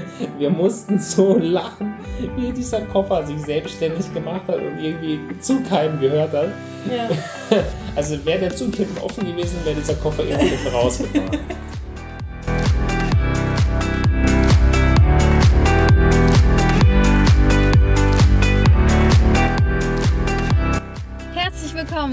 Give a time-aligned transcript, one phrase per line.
[0.38, 1.94] wir mussten so lachen,
[2.36, 6.48] wie dieser Koffer sich selbstständig gemacht hat und irgendwie zu keinem gehört hat.
[6.90, 7.08] Ja.
[7.94, 11.38] Also wäre der Zug hinten offen gewesen, wäre dieser Koffer irgendwie rausgefahren.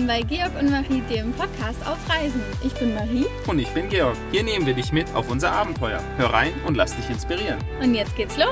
[0.10, 2.42] Bei Georg und Marie, dem Podcast auf Reisen.
[2.64, 4.18] Ich bin Marie Und ich bin Georg.
[4.32, 6.02] Hier nehmen wir dich mit auf unser Abenteuer.
[6.18, 7.60] Hör rein und lass dich inspirieren.
[7.80, 8.48] und jetzt geht's los.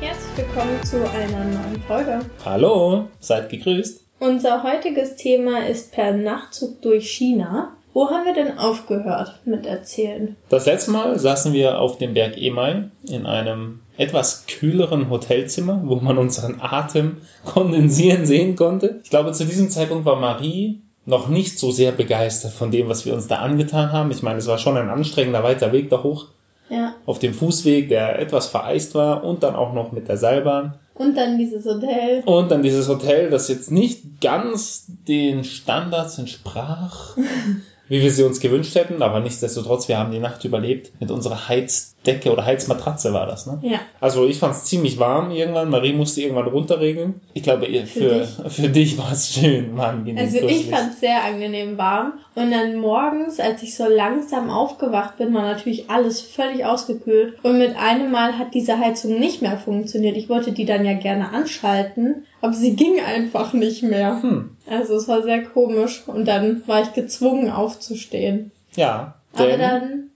[0.00, 2.26] Herzlich willkommen zu einer neuen Folge.
[2.44, 4.01] Hallo, seid gegrüßt.
[4.22, 7.72] Unser heutiges Thema ist per Nachtzug durch China.
[7.92, 10.36] Wo haben wir denn aufgehört mit erzählen?
[10.48, 15.96] Das letzte Mal saßen wir auf dem Berg Emai in einem etwas kühleren Hotelzimmer, wo
[15.96, 19.00] man unseren Atem kondensieren sehen konnte.
[19.02, 23.04] Ich glaube, zu diesem Zeitpunkt war Marie noch nicht so sehr begeistert von dem, was
[23.04, 24.12] wir uns da angetan haben.
[24.12, 26.26] Ich meine, es war schon ein anstrengender weiter Weg da hoch
[26.68, 26.94] Ja.
[27.06, 30.74] auf dem Fußweg, der etwas vereist war und dann auch noch mit der Seilbahn.
[31.02, 32.22] Und dann dieses Hotel.
[32.24, 37.16] Und dann dieses Hotel, das jetzt nicht ganz den Standards entsprach,
[37.92, 41.46] wie wir sie uns gewünscht hätten, aber nichtsdestotrotz, wir haben die Nacht überlebt mit unserer
[41.50, 43.58] Heizdecke oder Heizmatratze war das, ne?
[43.60, 43.80] Ja.
[44.00, 45.68] Also ich fand es ziemlich warm irgendwann.
[45.68, 47.20] Marie musste irgendwann runterregeln.
[47.34, 50.24] Ich glaube, ihr- für, Für für, dich war es schön, war angenehm.
[50.24, 52.14] Also ich fand es sehr angenehm warm.
[52.34, 57.34] Und dann morgens, als ich so langsam aufgewacht bin, war natürlich alles völlig ausgekühlt.
[57.44, 60.16] Und mit einem Mal hat diese Heizung nicht mehr funktioniert.
[60.16, 64.22] Ich wollte die dann ja gerne anschalten, aber sie ging einfach nicht mehr.
[64.22, 66.02] Hm, Also es war sehr komisch.
[66.06, 68.50] Und dann war ich gezwungen aufzustehen.
[68.74, 69.14] ja.
[69.34, 70.10] Aber dann,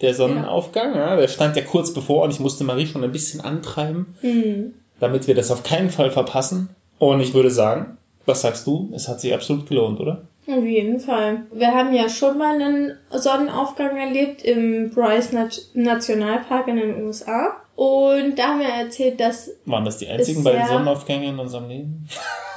[0.00, 3.40] der Sonnenaufgang, ja, der stand ja kurz bevor und ich musste Marie schon ein bisschen
[3.40, 6.68] antreiben, hm, damit wir das auf keinen Fall verpassen.
[7.00, 7.96] Und ich würde sagen,
[8.26, 8.90] was sagst du?
[8.94, 10.22] Es hat sich absolut gelohnt, oder?
[10.46, 11.46] auf jeden Fall.
[11.52, 17.56] Wir haben ja schon mal einen Sonnenaufgang erlebt im Bryce Nat Nationalpark in den USA.
[17.76, 22.08] Und da haben wir erzählt, dass Waren das die einzigen beiden Sonnenaufgänge in unserem Leben?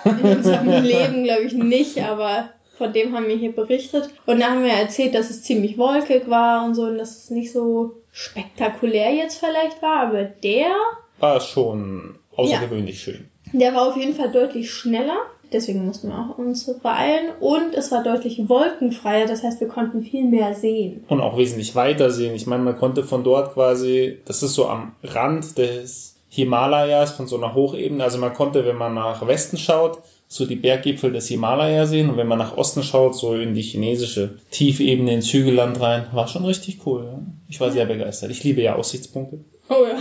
[0.06, 4.10] in unserem Leben, glaube ich, nicht, aber von dem haben wir hier berichtet.
[4.28, 7.30] Und da haben wir erzählt, dass es ziemlich wolkig war und so und dass es
[7.32, 10.72] nicht so spektakulär jetzt vielleicht war, aber der,
[11.20, 13.28] War schon außergewöhnlich schön.
[13.54, 15.18] der war auf jeden Fall deutlich schneller.
[15.52, 20.03] Deswegen mussten wir auch uns beeilen und es war deutlich wolkenfreier, das heißt, wir konnten
[20.03, 21.06] viel mehr sehen.
[21.08, 22.35] Und auch wesentlich weiter sehen.
[22.35, 27.28] Ich meine, man konnte von dort quasi, das ist so am Rand des Himalayas, von
[27.28, 28.03] so einer Hochebene.
[28.03, 32.09] Also man konnte, wenn man nach Westen schaut, so die Berggipfel des Himalaya sehen.
[32.09, 36.07] Und wenn man nach Osten schaut, so in die chinesische Tiefebene ins Hügelland rein.
[36.12, 37.06] War schon richtig cool.
[37.06, 37.19] Ja?
[37.47, 38.31] Ich war sehr begeistert.
[38.31, 39.40] Ich liebe ja Aussichtspunkte.
[39.69, 39.97] Oh ja.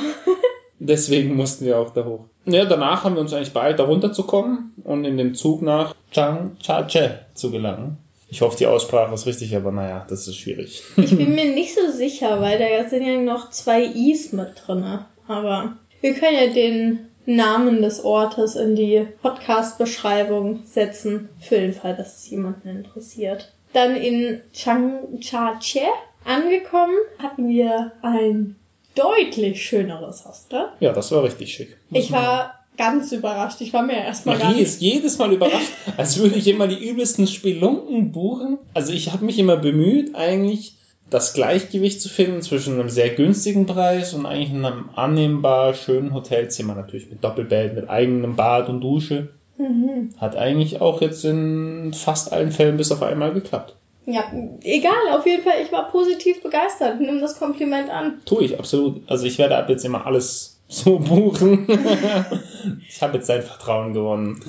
[0.87, 2.27] Deswegen mussten wir auch da hoch.
[2.45, 7.27] Ja, danach haben wir uns eigentlich beeilt, da runterzukommen und in den Zug nach Changchache
[7.35, 7.99] zu gelangen.
[8.29, 10.83] Ich hoffe, die Aussprache ist richtig, aber naja, das ist schwierig.
[10.97, 15.07] Ich bin mir nicht so sicher, weil da sind ja noch zwei I's mit drinne.
[15.29, 21.97] Aber wir können ja den Namen des Ortes in die Podcast-Beschreibung setzen, für den Fall,
[21.97, 23.53] dass es jemanden interessiert.
[23.73, 25.87] Dann in Changchache
[26.25, 28.57] angekommen, hatten wir ein
[28.97, 30.67] deutlich schöneres Hostel.
[30.81, 31.77] Ja, das war richtig schick.
[31.91, 33.61] Muss Ich war ganz überrascht.
[33.61, 37.27] Ich war mir erstmal Marie ist jedes Mal überrascht, als würde ich immer die übelsten
[37.27, 38.59] Spelunken buchen.
[38.75, 40.75] Also ich habe mich immer bemüht, eigentlich
[41.09, 46.75] das Gleichgewicht zu finden zwischen einem sehr günstigen Preis und eigentlich einem annehmbar schönen Hotelzimmer.
[46.75, 49.29] Natürlich mit Doppelbett, mit eigenem Bad und Dusche.
[49.57, 50.11] Mhm.
[50.19, 53.77] Hat eigentlich auch jetzt in fast allen Fällen bis auf einmal geklappt.
[54.07, 57.01] Ja, egal, auf jeden Fall, ich war positiv begeistert.
[57.01, 58.23] Nimm das Kompliment an.
[58.25, 59.03] Tue ich, absolut.
[59.09, 61.67] Also ich werde ab jetzt immer alles so buchen.
[62.89, 64.41] ich habe jetzt sein Vertrauen gewonnen.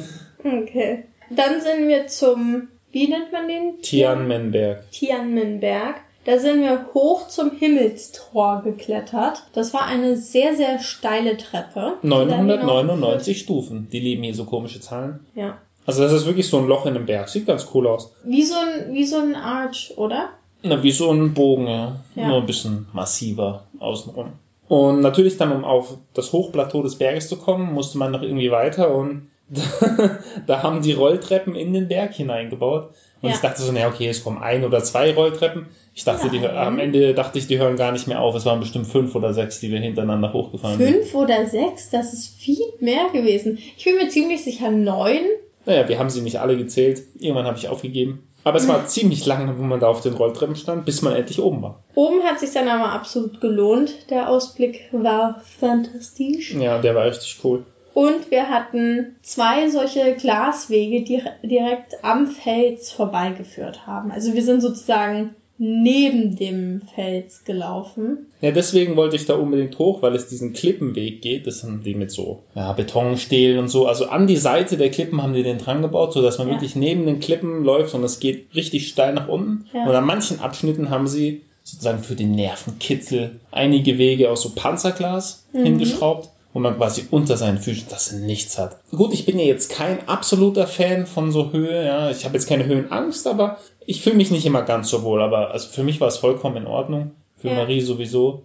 [0.43, 1.05] Okay.
[1.31, 3.81] Dann sind wir zum, wie nennt man den?
[3.81, 4.89] Tianmenberg.
[4.91, 5.95] Tianmenberg.
[6.23, 9.43] Da sind wir hoch zum Himmelstor geklettert.
[9.53, 11.93] Das war eine sehr, sehr steile Treppe.
[12.03, 13.87] Die dann 999 Stufen.
[13.91, 15.21] Die lieben hier so komische Zahlen.
[15.35, 15.57] Ja.
[15.87, 17.29] Also das ist wirklich so ein Loch in dem Berg.
[17.29, 18.13] Sieht ganz cool aus.
[18.23, 20.29] Wie so ein, wie so ein Arch, oder?
[20.61, 21.95] Na, wie so ein Bogen, ja.
[22.15, 22.27] Ja.
[22.27, 24.33] Nur ein bisschen massiver außenrum.
[24.67, 28.51] Und natürlich dann, um auf das Hochplateau des Berges zu kommen, musste man noch irgendwie
[28.51, 29.29] weiter und
[30.45, 32.89] da haben die Rolltreppen in den Berg hineingebaut.
[33.21, 33.35] Und Ja.
[33.35, 35.67] ich dachte so, naja, okay, es kommen ein oder zwei Rolltreppen.
[35.95, 38.35] Ich dachte, die, am Ende dachte ich, die hören gar nicht mehr auf.
[38.35, 40.93] Es waren bestimmt fünf oder sechs, die wir hintereinander hochgefahren sind.
[40.95, 41.89] Fünf oder sechs?
[41.89, 43.57] Das ist viel mehr gewesen.
[43.77, 45.21] Ich bin mir ziemlich sicher neun.
[45.67, 47.03] Naja, wir haben sie nicht alle gezählt.
[47.19, 48.27] Irgendwann habe ich aufgegeben.
[48.45, 51.41] Aber es war ziemlich lange, wo man da auf den Rolltreppen stand, bis man endlich
[51.41, 51.83] oben war.
[51.93, 54.09] Oben hat sich dann aber absolut gelohnt.
[54.09, 56.55] Der Ausblick war fantastisch.
[56.55, 57.65] Ja, der war richtig cool.
[57.93, 64.11] Und wir hatten zwei solche Glaswege, die direkt am Fels vorbeigeführt haben.
[64.11, 68.27] Also wir sind sozusagen neben dem Fels gelaufen.
[68.41, 71.47] Ja, deswegen wollte ich da unbedingt hoch, weil es diesen Klippenweg geht.
[71.47, 73.87] Das haben die mit so ja, Betonstählen und so.
[73.87, 76.53] Also an die Seite der Klippen haben die den dran gebaut, sodass man Ja.
[76.53, 79.65] wirklich neben den Klippen läuft und es geht richtig steil nach unten.
[79.73, 79.85] Ja.
[79.85, 85.45] Und an manchen Abschnitten haben sie sozusagen für den Nervenkitzel einige Wege aus so Panzerglas
[85.53, 85.63] Mhm.
[85.63, 88.77] hingeschraubt, wo man quasi unter seinen Füßen das nichts hat.
[88.91, 92.09] Gut, ich bin ja jetzt kein absoluter Fan von so Höhe, ja.
[92.11, 93.57] Ich habe jetzt keine Höhenangst, aber
[93.87, 95.21] ich fühle mich nicht immer ganz so wohl.
[95.21, 97.11] Aber also für mich war es vollkommen in Ordnung.
[97.37, 97.55] Für Ja.
[97.55, 98.43] Marie sowieso.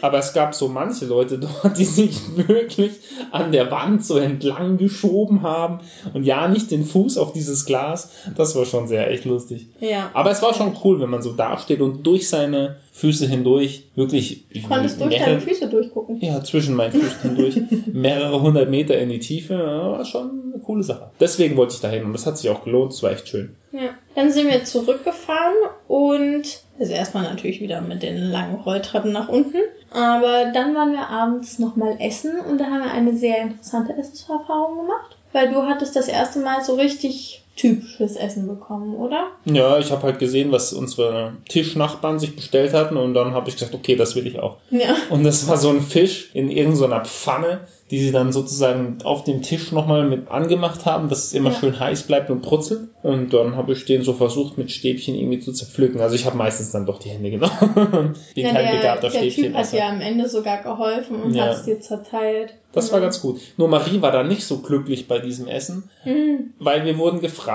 [0.00, 2.92] Aber es gab so manche Leute dort, die sich wirklich
[3.32, 5.80] an der Wand so entlang geschoben haben
[6.14, 8.10] und ja nicht den Fuß auf dieses Glas.
[8.36, 9.66] Das war schon sehr echt lustig.
[9.80, 10.10] Ja.
[10.14, 14.46] Aber es war schon cool, wenn man so dasteht und durch seine Füße hindurch wirklich
[14.52, 16.18] Du konntest durch mehrere- deine Füße durchgucken.
[16.22, 17.60] ja, zwischen meinen Füßen hindurch.
[17.92, 19.52] Mehrere hundert Meter in die Tiefe.
[19.52, 21.10] Ja, war schon eine coole Sache.
[21.20, 22.92] Deswegen wollte ich dahin und das hat sich auch gelohnt.
[22.92, 23.54] Es war echt schön.
[23.72, 23.90] Ja.
[24.14, 25.54] Dann sind wir zurückgefahren
[25.88, 26.44] und
[26.78, 29.58] also erstmal natürlich wieder mit den langen Rolltreppen nach unten.
[29.90, 34.78] Aber dann waren wir abends nochmal essen und da haben wir eine sehr interessante Essenserfahrung
[34.78, 35.16] gemacht.
[35.32, 39.28] Weil du hattest das erste Mal so richtig typisches Essen bekommen, oder?
[39.46, 43.56] Ja, ich habe halt gesehen, was unsere Tischnachbarn sich bestellt hatten und dann habe ich
[43.56, 44.58] gesagt, okay, das will ich auch.
[44.70, 44.94] Ja.
[45.10, 47.60] Und das war so ein Fisch in irgendeiner Pfanne,
[47.90, 51.56] die sie dann sozusagen auf dem Tisch nochmal mit angemacht haben, dass es immer Ja.
[51.60, 52.88] schön heiß bleibt und brutzelt.
[53.04, 56.00] Und dann habe ich den so versucht, mit Stäbchen irgendwie zu zerpflücken.
[56.00, 57.52] Also ich habe meistens dann doch die Hände genommen.
[58.34, 61.44] Bin ja, kein der, begabter der Typ hat ja am Ende sogar geholfen und Ja.
[61.44, 62.54] hat es dir zerteilt.
[62.72, 63.40] Das war ganz gut.
[63.56, 66.54] Nur Marie war da nicht so glücklich bei diesem Essen, Mhm.
[66.58, 67.45] weil wir wurden gefragt.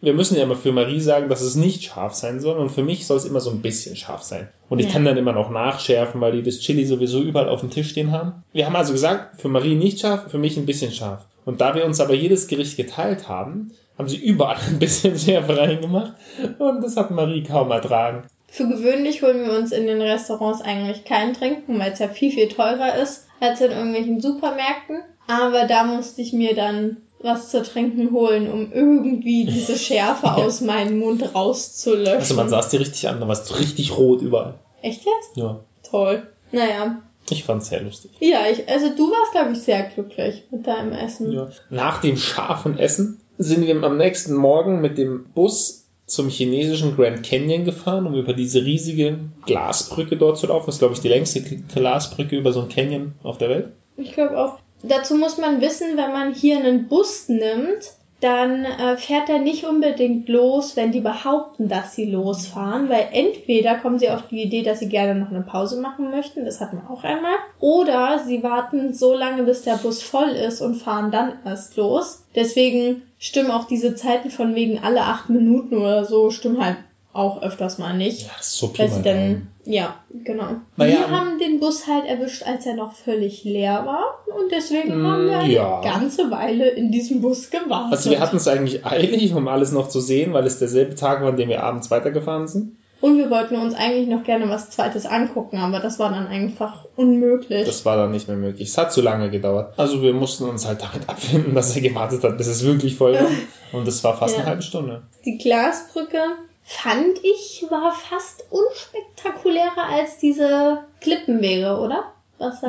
[0.00, 2.82] Wir müssen ja immer für Marie sagen, dass es nicht scharf sein soll und für
[2.82, 4.48] mich soll es immer so ein bisschen scharf sein.
[4.68, 4.92] Und ich Ja.
[4.92, 8.12] kann dann immer noch nachschärfen, weil die das Chili sowieso überall auf dem Tisch stehen
[8.12, 8.44] haben.
[8.52, 11.24] Wir haben also gesagt, für Marie nicht scharf, für mich ein bisschen scharf.
[11.44, 15.56] Und da wir uns aber jedes Gericht geteilt haben, haben sie überall ein bisschen Schärfe
[15.56, 16.12] reingemacht
[16.58, 18.24] und das hat Marie kaum ertragen.
[18.50, 22.30] Für gewöhnlich holen wir uns in den Restaurants eigentlich kein Trinken, weil es ja viel,
[22.32, 25.00] viel teurer ist als in irgendwelchen Supermärkten.
[25.26, 30.60] Aber da musste ich mir dann was zu trinken holen, um irgendwie diese Schärfe aus
[30.60, 32.18] meinem Mund rauszulöschen.
[32.18, 34.54] Also man saß dir richtig an, da warst du richtig rot überall.
[34.82, 35.36] Echt jetzt?
[35.36, 36.26] Ja, Toll.
[36.52, 37.02] Naja.
[37.30, 38.10] ich fand's sehr lustig.
[38.20, 41.32] Ja, ich, also du warst, glaube ich, sehr glücklich mit deinem Essen.
[41.32, 41.48] Ja.
[41.70, 47.22] Nach dem scharfen Essen sind wir am nächsten Morgen mit dem Bus zum chinesischen Grand
[47.22, 50.66] Canyon gefahren, um über diese riesige Glasbrücke dort zu laufen.
[50.66, 53.72] Das ist, glaube ich, die längste Glasbrücke über so ein Canyon auf der Welt.
[53.96, 54.58] Ich glaube auch.
[54.82, 59.64] Dazu muss man wissen, wenn man hier einen Bus nimmt, dann äh, fährt er nicht
[59.64, 64.62] unbedingt los, wenn die behaupten, dass sie losfahren, weil entweder kommen sie auf die Idee,
[64.62, 68.42] dass sie gerne noch eine Pause machen möchten, das hatten wir auch einmal, oder sie
[68.42, 72.24] warten so lange, bis der Bus voll ist und fahren dann erst los.
[72.34, 76.76] Deswegen stimmen auch diese Zeiten von wegen alle acht Minuten oder so, stimmen halt
[77.18, 78.22] auch öfters mal nicht.
[78.22, 80.46] Ja, das ist so Weil sie dann, ja, genau.
[80.76, 84.04] Naja, wir ähm, haben den Bus halt erwischt, als er noch völlig leer war.
[84.38, 85.80] Und deswegen Mm, haben wir eine ja.
[85.82, 87.92] ganze Weile in diesem Bus gewartet.
[87.92, 91.20] Also wir hatten es eigentlich eilig, um alles noch zu sehen, weil es derselbe Tag
[91.22, 92.76] war, an dem wir abends weitergefahren sind.
[93.00, 96.84] und wir wollten uns eigentlich noch gerne was Zweites angucken, aber das war dann einfach
[96.96, 97.64] unmöglich.
[97.66, 98.68] Das war dann nicht mehr möglich.
[98.68, 99.74] Es hat zu lange gedauert.
[99.78, 103.14] Also wir mussten uns halt damit abfinden, dass er gewartet hat, bis es wirklich voll
[103.14, 103.28] war.
[103.72, 104.40] Und es war fast Ja.
[104.40, 105.02] eine halbe Stunde.
[105.26, 106.18] Die Glasbrücke
[106.68, 112.12] fand ich war fast unspektakulärer als diese Klippenwege, oder?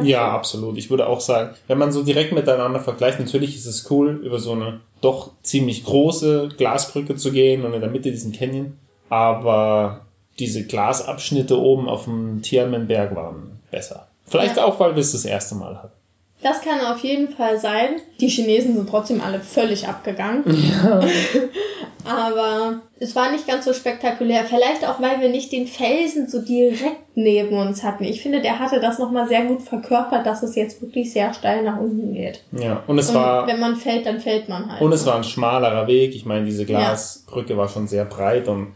[0.02, 0.34] Ja, du?
[0.36, 0.78] absolut.
[0.78, 4.40] Ich würde auch sagen, wenn man so direkt miteinander vergleicht, natürlich ist es cool, über
[4.40, 8.78] so eine doch ziemlich große Glasbrücke zu gehen und in der Mitte diesen Canyon.
[9.10, 10.06] Aber
[10.40, 14.08] diese Glasabschnitte oben auf dem Tianmenberg waren besser.
[14.26, 14.64] Vielleicht Ja.
[14.66, 15.94] auch, weil wir es das erste Mal hatten.
[16.42, 17.98] Das kann auf jeden Fall sein.
[18.22, 20.44] Die Chinesen sind trotzdem alle völlig abgegangen.
[20.48, 21.02] Ja.
[22.10, 24.44] Aber es war nicht ganz so spektakulär.
[24.46, 28.04] Vielleicht auch, weil wir nicht den Felsen so direkt neben uns hatten.
[28.04, 31.64] Ich finde, der hatte das nochmal sehr gut verkörpert, dass es jetzt wirklich sehr steil
[31.64, 32.44] nach unten geht.
[32.52, 32.84] ja.
[32.88, 34.82] Und es Und war, wenn man fällt, dann fällt man halt.
[34.82, 36.16] und es war ein schmalerer Weg.
[36.16, 38.74] Ich meine, diese Glasbrücke war schon sehr breit und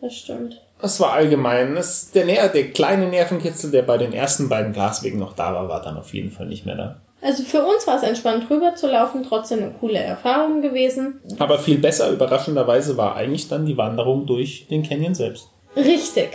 [0.00, 0.60] Das stimmt.
[0.82, 5.34] es war allgemein, es, der, der kleine Nervenkitzel, der bei den ersten beiden Glaswegen noch
[5.34, 6.96] da war, war dann auf jeden Fall nicht mehr da.
[7.22, 11.20] Also für uns war es entspannt drüber zu laufen, trotzdem eine coole Erfahrung gewesen.
[11.38, 15.48] Aber viel besser, überraschenderweise, war eigentlich dann die Wanderung durch den Canyon selbst.
[15.76, 16.30] Richtig.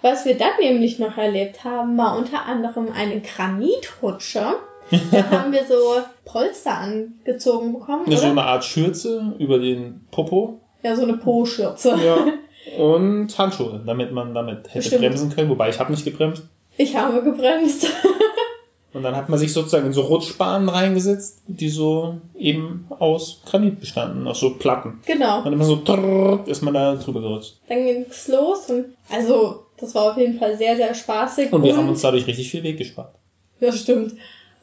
[0.00, 4.56] Was wir dann nämlich noch erlebt haben, war unter anderem eine Granitrutsche.
[5.12, 10.60] Da haben wir so Polster angezogen bekommen, Ja, so eine Art Schürze über den Popo.
[10.82, 11.96] Ja, so eine Po-Schürze.
[12.04, 12.26] Ja.
[12.82, 15.02] Und Handschuhe, damit man damit hätte Stimmt.
[15.02, 15.50] bremsen können.
[15.50, 16.44] Wobei ich habe nicht gebremst.
[16.76, 17.86] Ich habe gebremst.
[18.92, 23.80] Und dann hat man sich sozusagen in so Rutschbahnen reingesetzt, die so eben aus Granit
[23.80, 25.00] bestanden, aus so Platten.
[25.06, 25.42] genau.
[25.42, 27.56] Und immer so trrrr, ist man da drüber gerutscht.
[27.68, 31.52] Dann ging's los und also das war auf jeden Fall sehr, sehr spaßig.
[31.52, 33.14] Und wir haben uns dadurch richtig viel Weg gespart.
[33.60, 34.14] Ja, stimmt.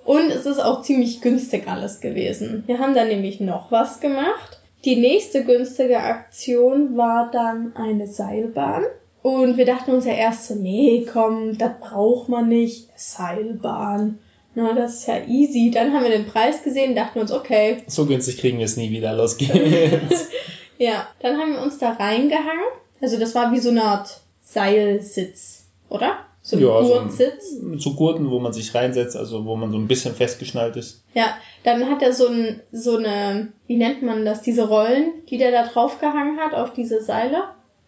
[0.05, 2.63] Und es ist auch ziemlich günstig alles gewesen.
[2.67, 4.59] Wir haben dann nämlich noch was gemacht.
[4.85, 8.85] Die nächste günstige Aktion war dann eine Seilbahn.
[9.21, 12.87] Und wir dachten uns ja erst so, nee, komm, das braucht man nicht.
[12.95, 14.19] Seilbahn.
[14.55, 15.71] Na, das ist ja easy.
[15.73, 17.83] Dann haben wir den Preis gesehen, dachten uns, okay.
[17.87, 19.13] So günstig kriegen wir es nie wieder.
[19.13, 20.29] Los geht's.
[20.81, 22.63] Ja, dann haben wir uns da reingehangen.
[23.01, 26.19] Also das war wie so eine Art Seilsitz, oder?
[26.41, 27.57] So ein Ja, so ein- Gurtsitz.
[27.77, 31.03] So Gurten, wo man sich reinsetzt, also wo man so ein bisschen festgeschnallt ist.
[31.13, 31.35] Ja,
[31.65, 35.51] dann hat er so, ein, so eine, wie nennt man das, diese Rollen, die der
[35.51, 37.43] da draufgehangen hat auf diese Seile.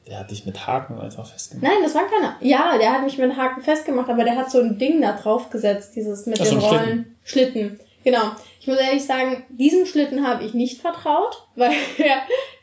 [0.07, 1.71] Der hat dich mit Haken einfach festgemacht.
[1.71, 2.35] Nein, das war keine.
[2.41, 5.95] Ja, der hat mich mit Haken festgemacht, aber der hat so ein Ding da draufgesetzt,
[5.95, 7.15] dieses mit Ach so, den ein Rollen.
[7.23, 7.79] Schlitten.
[8.03, 8.31] Genau.
[8.59, 11.71] Ich muss ehrlich sagen, diesem Schlitten habe ich nicht vertraut, weil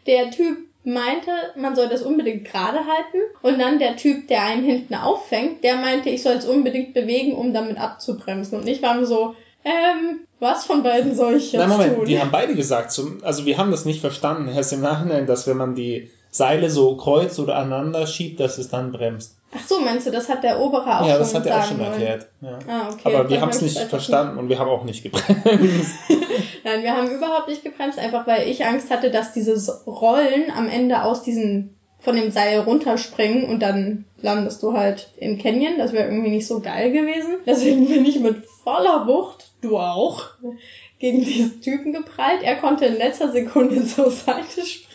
[0.07, 3.18] der, Typ meinte, man soll das unbedingt gerade halten.
[3.42, 7.35] Und dann der Typ, der einen hinten auffängt, der meinte, ich soll es unbedingt bewegen,
[7.35, 8.59] um damit abzubremsen.
[8.59, 12.07] Und ich war mir so, ähm, was von beiden soll ich jetzt Nein, Moment, tun?
[12.07, 15.57] die haben beide gesagt, also wir haben das nicht verstanden, erst im Nachhinein, dass wenn
[15.57, 19.35] man die Seile so kreuz oder aneinander schiebt, dass es dann bremst.
[19.56, 21.64] Ach so, meinst du, das hat der Obere auch ja, schon das hat er auch
[21.64, 21.92] schon wollen?
[21.92, 22.26] erklärt.
[22.42, 22.58] Ja.
[22.68, 23.14] Ah, okay.
[23.14, 25.94] Aber wir haben es nicht verstanden und wir haben auch nicht gebremst.
[26.64, 29.54] Nein, wir haben überhaupt nicht gebremst, einfach weil ich Angst hatte, dass diese
[29.87, 35.38] Rollen am Ende aus diesen von dem Seil runterspringen und dann landest du halt im
[35.38, 35.78] Canyon.
[35.78, 37.38] Das wäre irgendwie nicht so geil gewesen.
[37.47, 40.26] Deswegen bin ich mit voller Wucht, du auch,
[40.99, 42.42] gegen diesen Typen geprallt.
[42.42, 44.88] Er konnte in letzter Sekunde zur Seite springen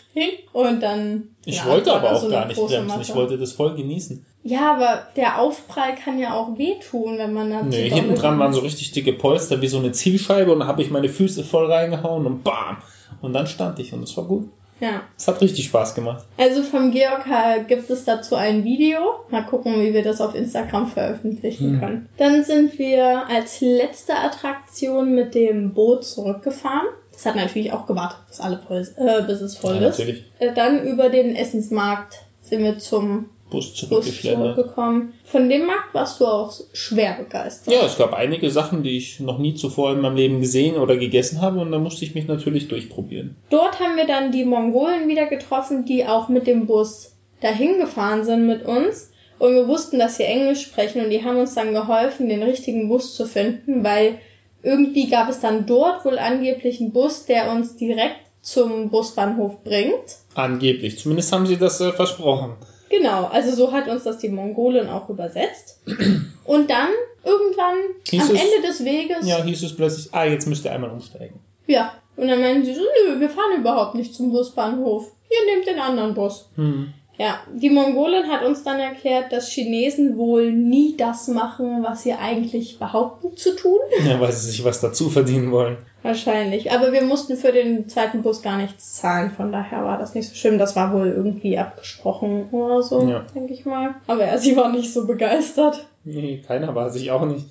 [0.52, 1.28] und dann.
[1.44, 2.86] Ich ja, wollte aber auch so gar nicht bremsen.
[3.00, 3.14] Ich Matte.
[3.14, 4.24] wollte das voll genießen.
[4.42, 8.38] Ja, aber der Aufprall kann ja auch wehtun, wenn man da zu Nee, hinten dran
[8.38, 11.44] waren so richtig dicke Polster wie so eine Zielscheibe und da habe ich meine Füße
[11.44, 12.76] voll reingehauen und bam!
[13.22, 14.50] Und dann stand ich und es war gut.
[14.80, 15.02] Ja.
[15.16, 16.24] Es hat richtig Spaß gemacht.
[16.36, 17.24] Also vom Georg
[17.68, 18.98] gibt es dazu ein Video.
[19.30, 21.80] Mal gucken, wie wir das auf Instagram veröffentlichen Hm.
[21.80, 22.08] können.
[22.18, 26.88] Dann sind wir als letzte Attraktion mit dem Boot zurückgefahren.
[27.14, 29.98] Das hat natürlich auch gewartet, bis, alle voll, äh, bis es voll Ja, ist.
[29.98, 30.24] natürlich.
[30.38, 35.12] Äh, Dann über den Essensmarkt sind wir zum Bus zurückgekommen.
[35.24, 37.72] Von dem Markt warst du auch schwer begeistert.
[37.72, 40.96] Ja, es gab einige Sachen, die ich noch nie zuvor in meinem Leben gesehen oder
[40.96, 43.36] gegessen habe und da musste ich mich natürlich durchprobieren.
[43.50, 48.24] Dort haben wir dann die Mongolen wieder getroffen, die auch mit dem Bus dahin gefahren
[48.24, 49.10] sind mit uns.
[49.38, 52.88] Und wir wussten, dass sie Englisch sprechen und die haben uns dann geholfen, den richtigen
[52.88, 54.18] Bus zu finden, weil
[54.64, 60.16] irgendwie gab es dann dort wohl angeblich einen Bus, der uns direkt zum Busbahnhof bringt.
[60.34, 60.98] Angeblich.
[60.98, 62.54] Zumindest haben sie das äh, versprochen.
[62.90, 65.80] Genau, also so hat uns das die Mongolen auch übersetzt.
[66.44, 66.88] Und dann
[67.24, 67.76] irgendwann
[68.08, 70.90] Hieß am es- Ende des Weges, Ja, hieß es plötzlich, ah, jetzt müsst ihr einmal
[70.90, 71.40] umsteigen.
[71.66, 75.10] ja, und dann meinen sie so, nö, wir fahren überhaupt nicht zum Busbahnhof.
[75.30, 76.48] Ihr nehmt den anderen Bus.
[76.54, 76.92] Hm.
[77.16, 82.12] Ja, die Mongolin hat uns dann erklärt, dass Chinesen wohl nie das machen, was sie
[82.12, 83.78] eigentlich behaupten zu tun.
[84.04, 85.78] Ja, weil sie sich was dazu verdienen wollen.
[86.04, 86.70] Wahrscheinlich.
[86.70, 90.28] Aber wir mussten für den zweiten Bus gar nichts zahlen, von daher war das nicht
[90.28, 90.58] so schlimm.
[90.58, 93.24] Das war wohl irgendwie abgesprochen oder so, Ja.
[93.34, 93.94] denke ich mal.
[94.06, 95.86] Aber ja, sie war nicht so begeistert.
[96.04, 97.46] Nee, keiner war sich auch nicht.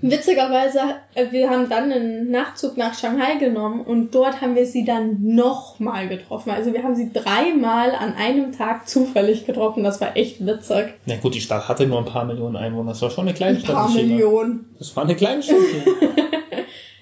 [0.00, 0.78] Witzigerweise,
[1.14, 5.18] äh, wir haben dann einen Nachzug nach Shanghai genommen und dort haben wir sie dann
[5.22, 6.50] nochmal getroffen.
[6.50, 9.84] Also wir haben sie dreimal an einem Tag zufällig getroffen.
[9.84, 10.94] Das war echt witzig.
[11.04, 12.92] Na gut, die Stadt hatte nur ein paar Millionen Einwohner.
[12.92, 13.76] Das war schon eine kleine Ein Stadt.
[13.76, 14.14] paar in China.
[14.14, 14.64] Millionen.
[14.78, 15.56] Das war eine kleine Stadt.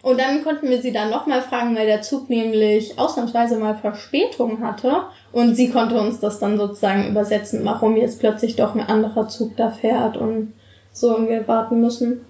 [0.07, 4.61] Und dann konnten wir sie dann nochmal fragen, weil der Zug nämlich ausnahmsweise mal Verspätung
[4.63, 5.03] hatte.
[5.33, 9.57] Und sie konnte uns das dann sozusagen übersetzen, warum jetzt plötzlich doch ein anderer Zug
[9.57, 10.53] da fährt und
[10.93, 12.21] so und wir warten müssen.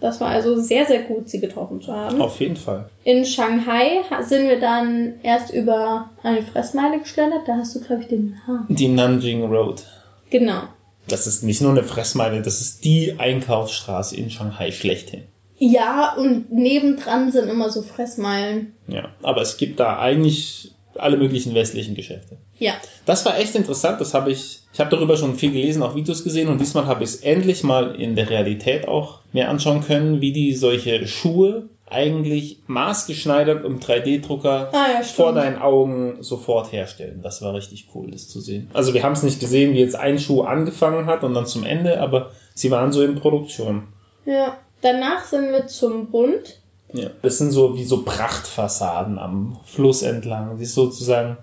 [0.00, 2.22] Das war also sehr, sehr gut, sie getroffen zu haben.
[2.22, 2.88] Auf jeden Fall.
[3.04, 7.42] In Shanghai ha- sind wir dann erst über eine Fressmeile geschlendert.
[7.46, 8.66] Da hast du, glaube ich, den Namen.
[8.70, 9.84] Die Nanjing Road.
[10.30, 10.62] Genau.
[11.08, 15.24] Das ist nicht nur eine Fressmeile, das ist die Einkaufsstraße in Shanghai schlechthin.
[15.58, 18.74] Ja, und nebendran sind immer so Fressmeilen.
[18.86, 22.38] Ja, aber es gibt da eigentlich alle möglichen westlichen Geschäfte.
[22.58, 22.74] Ja.
[23.06, 26.24] Das war echt interessant, das habe ich, ich habe darüber schon viel gelesen, auch Videos
[26.24, 30.20] gesehen und diesmal habe ich es endlich mal in der Realität auch mir anschauen können,
[30.20, 37.20] wie die solche Schuhe eigentlich maßgeschneidert im 3D-Drucker Ah, ja, vor deinen Augen sofort herstellen.
[37.22, 38.70] Das war richtig cool, das zu sehen.
[38.74, 41.64] Also wir haben es nicht gesehen, wie jetzt ein Schuh angefangen hat und dann zum
[41.64, 43.88] Ende, aber sie waren so in Produktion.
[44.26, 44.58] Ja.
[44.80, 46.60] Danach sind wir zum Bund.
[46.92, 47.10] Ja.
[47.22, 51.36] Das sind so wie so Prachtfassaden am Fluss entlang, die sozusagen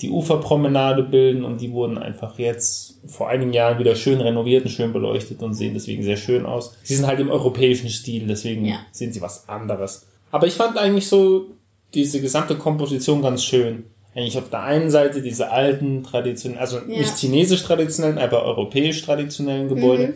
[0.00, 4.70] die Uferpromenade bilden und die wurden einfach jetzt vor einigen Jahren wieder schön renoviert und
[4.70, 6.76] schön beleuchtet und sehen deswegen sehr schön aus.
[6.82, 8.80] Sie sind halt im europäischen Stil, deswegen Ja.
[8.92, 10.06] sind sie was anderes.
[10.32, 11.46] Aber ich fand eigentlich so
[11.94, 13.84] diese gesamte Komposition ganz schön.
[14.14, 16.84] Eigentlich auf der einen Seite diese alten, traditionellen, also Ja.
[16.98, 20.14] nicht chinesisch traditionellen, aber europäisch traditionellen Gebäude, Mhm.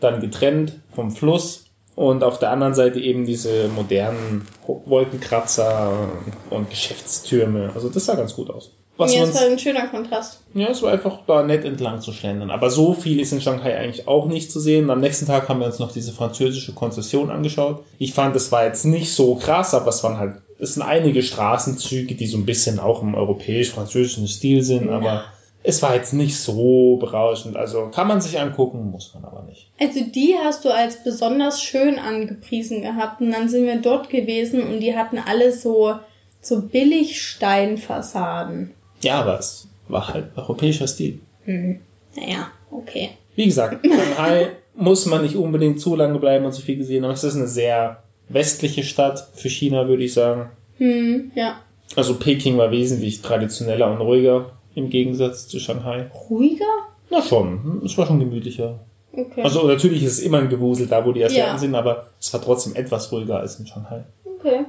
[0.00, 1.64] dann getrennt vom Fluss
[1.98, 4.46] und auf der anderen Seite eben diese modernen
[4.86, 6.08] Wolkenkratzer
[6.50, 7.72] und Geschäftstürme.
[7.74, 8.70] Also das sah ganz gut aus.
[8.96, 10.40] Was ja, das uns war ein schöner Kontrast.
[10.54, 12.50] ja, es war einfach da nett entlang zu schlendern.
[12.50, 14.90] Aber so viel ist in Shanghai eigentlich auch nicht zu sehen.
[14.90, 17.84] Am nächsten Tag haben wir uns noch diese französische Konzession angeschaut.
[17.98, 21.22] Ich fand, es war jetzt nicht so krass, aber es waren halt, es sind einige
[21.22, 24.96] Straßenzüge, die so ein bisschen auch im europäisch-französischen Stil sind, Ja.
[24.96, 25.24] aber
[25.62, 27.56] es war jetzt nicht so berauschend.
[27.56, 29.70] Also kann man sich angucken, muss man aber nicht.
[29.80, 34.62] Also die hast du als besonders schön angepriesen gehabt und dann sind wir dort gewesen
[34.62, 35.94] und die hatten alle so,
[36.40, 38.70] so Billigsteinfassaden.
[39.02, 41.20] Ja, aber es war halt europäischer Stil.
[41.44, 41.80] Hm.
[42.16, 43.10] Naja, okay.
[43.36, 47.12] Wie gesagt, Shanghai muss man nicht unbedingt zu lange bleiben und so viel gesehen haben.
[47.12, 50.50] Es ist eine sehr westliche Stadt für China, würde ich sagen.
[50.78, 51.60] Hm, ja.
[51.96, 56.10] Also Peking war wesentlich traditioneller und ruhiger im Gegensatz zu Shanghai.
[56.30, 56.64] Ruhiger?
[57.10, 58.78] Na schon, es war schon gemütlicher.
[59.12, 59.42] Okay.
[59.42, 61.58] Also natürlich ist es immer ein Gewusel da, wo die Asiaten Ja.
[61.58, 64.04] sind, aber es war trotzdem etwas ruhiger als in Shanghai.
[64.24, 64.64] okay.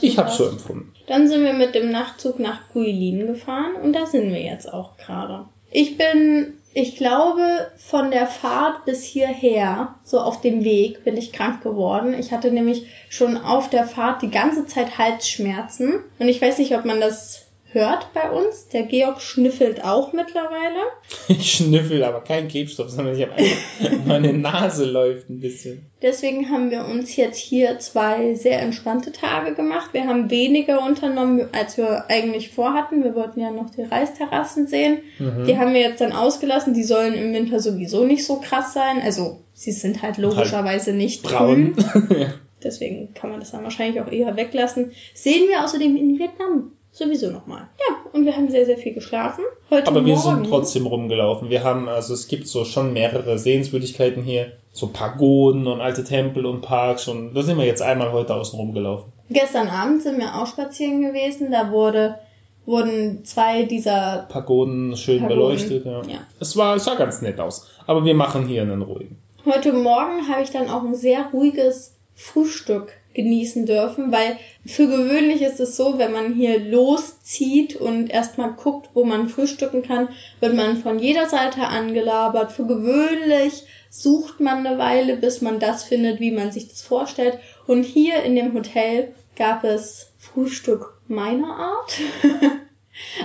[0.00, 0.92] Ich habe so empfunden.
[1.06, 4.96] Dann sind wir mit dem Nachtzug nach Guilin gefahren und da sind wir jetzt auch
[4.98, 5.44] gerade.
[5.70, 7.42] Ich bin, ich glaube,
[7.76, 12.14] von der Fahrt bis hierher, so auf dem Weg, bin ich krank geworden.
[12.18, 16.76] Ich hatte nämlich schon auf der Fahrt die ganze Zeit Halsschmerzen und ich weiß nicht,
[16.76, 17.45] ob man das
[17.76, 18.68] hört bei uns.
[18.68, 20.78] Der Georg schnüffelt auch mittlerweile.
[21.28, 25.86] Ich schnüffel, aber kein Klebstoff, sondern ich habe einfach, meine Nase läuft ein bisschen.
[26.02, 29.90] Deswegen haben wir uns jetzt hier zwei sehr entspannte Tage gemacht.
[29.92, 33.04] Wir haben weniger unternommen, als wir eigentlich vorhatten.
[33.04, 34.98] Wir wollten ja noch die Reisterrassen sehen.
[35.18, 35.44] Mhm.
[35.46, 36.74] Die haben wir jetzt dann ausgelassen.
[36.74, 39.00] Die sollen im Winter sowieso nicht so krass sein.
[39.02, 41.74] Also sie sind halt logischerweise nicht Braun.
[41.74, 42.32] grün.
[42.62, 44.92] Deswegen kann man das dann wahrscheinlich auch eher weglassen.
[45.14, 47.68] Sehen wir außerdem in Vietnam sowieso nochmal.
[47.78, 49.44] Ja, und wir haben sehr, sehr viel geschlafen.
[49.70, 50.36] Heute Aber wir Morgen.
[50.36, 51.50] sind trotzdem rumgelaufen.
[51.50, 54.52] Wir haben, also es gibt so schon mehrere Sehenswürdigkeiten hier.
[54.72, 58.58] So Pagoden und alte Tempel und Parks und da sind wir jetzt einmal heute außen
[58.58, 59.12] rumgelaufen.
[59.30, 61.50] Gestern Abend sind wir auch spazieren gewesen.
[61.50, 62.18] Da wurde,
[62.64, 66.02] wurden zwei dieser Pagoden schön Pagoden, beleuchtet, ja.
[66.02, 66.18] ja.
[66.40, 67.70] Es war, es sah ganz nett aus.
[67.86, 69.18] Aber wir machen hier einen ruhigen.
[69.46, 75.42] Heute Morgen habe ich dann auch ein sehr ruhiges Frühstück genießen dürfen, weil für gewöhnlich
[75.42, 80.08] ist es so, wenn man hier loszieht und erstmal guckt, wo man frühstücken kann,
[80.40, 82.52] wird man von jeder Seite angelabert.
[82.52, 87.38] Für gewöhnlich sucht man eine Weile, bis man das findet, wie man sich das vorstellt.
[87.66, 91.92] Und hier in dem Hotel gab es Frühstück meiner Art.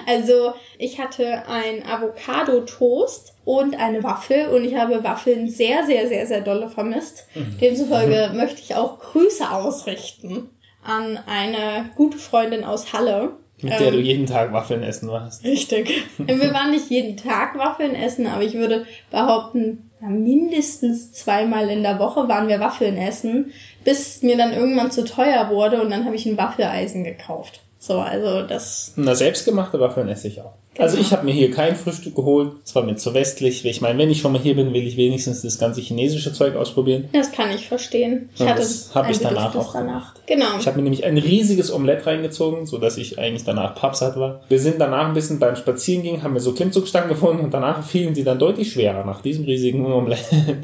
[0.06, 6.27] Also ich hatte ein Avocado-Toast und eine Waffel und ich habe Waffeln sehr, sehr, sehr,
[6.27, 7.27] sehr dolle vermisst.
[7.60, 10.49] Demzufolge möchte ich auch Grüße ausrichten
[10.84, 13.34] an eine gute Freundin aus Halle.
[13.62, 15.43] Mit der Ähm, du jeden Tag Waffeln essen warst.
[15.43, 16.04] Richtig.
[16.17, 21.99] Wir waren nicht jeden Tag Waffeln essen, aber ich würde behaupten, mindestens zweimal in der
[21.99, 23.51] Woche waren wir Waffeln essen,
[23.84, 27.62] bis mir dann irgendwann zu teuer wurde und dann habe ich ein Waffeleisen gekauft.
[27.84, 30.54] So, also das Na, selbstgemachte Waffeln esse ich auch.
[30.78, 31.08] Also Genau.
[31.08, 32.54] ich habe mir hier kein Frühstück geholt.
[32.63, 33.65] Es war mir zu westlich.
[33.65, 36.56] Ich meine, wenn ich schon mal hier bin, will ich wenigstens das ganze chinesische Zeug
[36.56, 37.10] ausprobieren.
[37.12, 38.30] Das kann ich verstehen.
[38.36, 40.13] Ich hatte das hab ein ich danach auch danach.
[40.28, 40.60] Genau.
[40.60, 44.44] Ich habe mir nämlich ein riesiges Omelett reingezogen, so dass ich eigentlich danach pappsatt war.
[44.48, 48.13] Wir sind danach ein bisschen beim Spazierengehen, haben wir so Klimmzugstangen gefunden und danach fielen
[48.13, 50.20] sie dann deutlich schwerer nach diesem riesigen Omelett.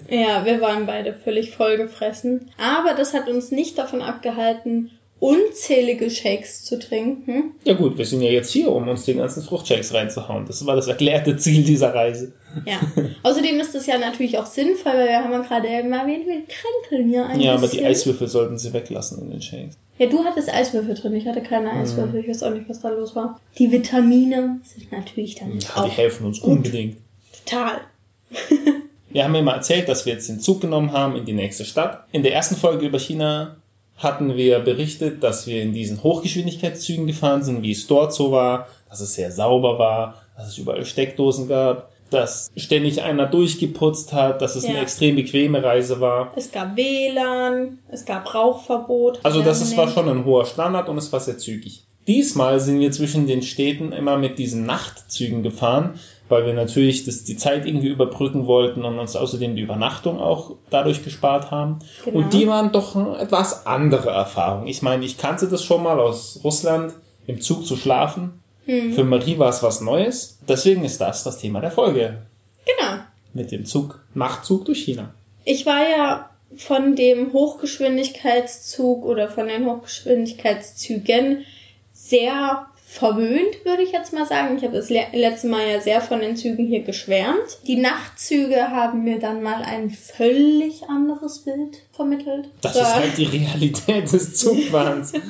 [0.10, 2.52] Ja, wir waren beide völlig vollgefressen.
[2.58, 7.52] Aber das hat uns nicht davon abgehalten, unzählige Shakes zu trinken.
[7.64, 10.46] Ja gut, wir sind ja jetzt hier, um uns den ganzen Fruchtshakes reinzuhauen.
[10.46, 12.34] Das war das erklärte Ziel dieser Reise.
[12.66, 12.80] Ja.
[13.24, 16.42] Außerdem ist das ja natürlich auch sinnvoll, weil wir haben ja gerade eben erwähnt, wir
[16.48, 17.84] kränkeln hier ein Ja, aber die.
[17.84, 19.78] Eiswürfel sollten sie weglassen in den Shakes.
[19.98, 21.82] Ja, du hattest Eiswürfel drin, ich hatte keine Mhm.
[21.82, 23.40] Eiswürfel, ich weiß auch nicht, was da los war.
[23.58, 26.52] Die Vitamine sind natürlich dann Ja, die auch helfen uns gut.
[26.58, 26.98] unbedingt.
[27.46, 27.82] total.
[29.10, 31.64] Wir haben ja mal erzählt, dass wir jetzt den Zug genommen haben in die nächste
[31.66, 32.04] Stadt.
[32.12, 33.56] In der ersten Folge über China
[33.98, 38.68] hatten wir berichtet, dass wir in diesen Hochgeschwindigkeitszügen gefahren sind, wie es dort so war,
[38.90, 44.42] dass es sehr sauber war, dass es überall Steckdosen gab, dass ständig einer durchgeputzt hat,
[44.42, 44.82] dass es eine Ja.
[44.82, 46.32] extrem bequeme Reise war.
[46.36, 49.20] Es gab WLAN, es gab Rauchverbot.
[49.24, 51.84] Also das ist, war schon ein hoher Standard und es war sehr zügig.
[52.08, 57.24] Diesmal sind wir zwischen den Städten immer mit diesen Nachtzügen gefahren, weil wir natürlich das,
[57.24, 61.80] die Zeit irgendwie überbrücken wollten und uns außerdem die Übernachtung auch dadurch gespart haben.
[62.06, 62.20] Genau.
[62.20, 64.68] Und die waren doch eine etwas andere Erfahrung.
[64.68, 66.94] Ich meine, ich kannte das schon mal aus Russland,
[67.28, 68.42] im Zug zu schlafen.
[68.66, 68.94] Hm.
[68.94, 70.40] Für Marie war es was Neues.
[70.48, 72.22] Deswegen ist das das Thema der Folge.
[72.66, 73.02] Genau.
[73.34, 75.14] Mit dem Zug, Nachtzug durch China.
[75.44, 81.46] Ich war ja von dem Hochgeschwindigkeitszug oder von den Hochgeschwindigkeitszügen
[81.94, 84.58] sehr verwöhnt, würde ich jetzt mal sagen.
[84.58, 87.60] Ich habe das le letzte Mal ja sehr von den Zügen hier geschwärmt.
[87.68, 92.50] Die Nachtzüge haben mir dann mal ein völlig anderes Bild vermittelt.
[92.62, 92.80] Das So.
[92.80, 95.14] ist halt die Realität des Zugfahrens.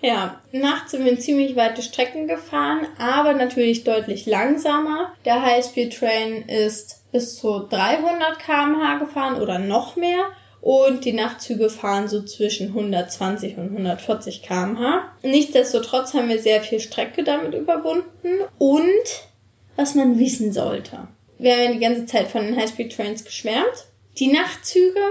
[0.00, 5.14] Ja, nachts sind wir ziemlich weite Strecken gefahren, aber natürlich deutlich langsamer.
[5.24, 10.26] Der High-Speed Train ist bis zu 300 km/h gefahren oder noch mehr.
[10.64, 15.12] Und die Nachtzüge fahren so zwischen 120 und 140 km/h.
[15.22, 18.40] Nichtsdestotrotz haben wir sehr viel Strecke damit überwunden.
[18.56, 19.28] Und
[19.76, 21.06] was man wissen sollte.
[21.36, 23.84] Wir haben ja die ganze Zeit von den High-Speed Trains geschwärmt.
[24.16, 25.02] Die Nachtzüge,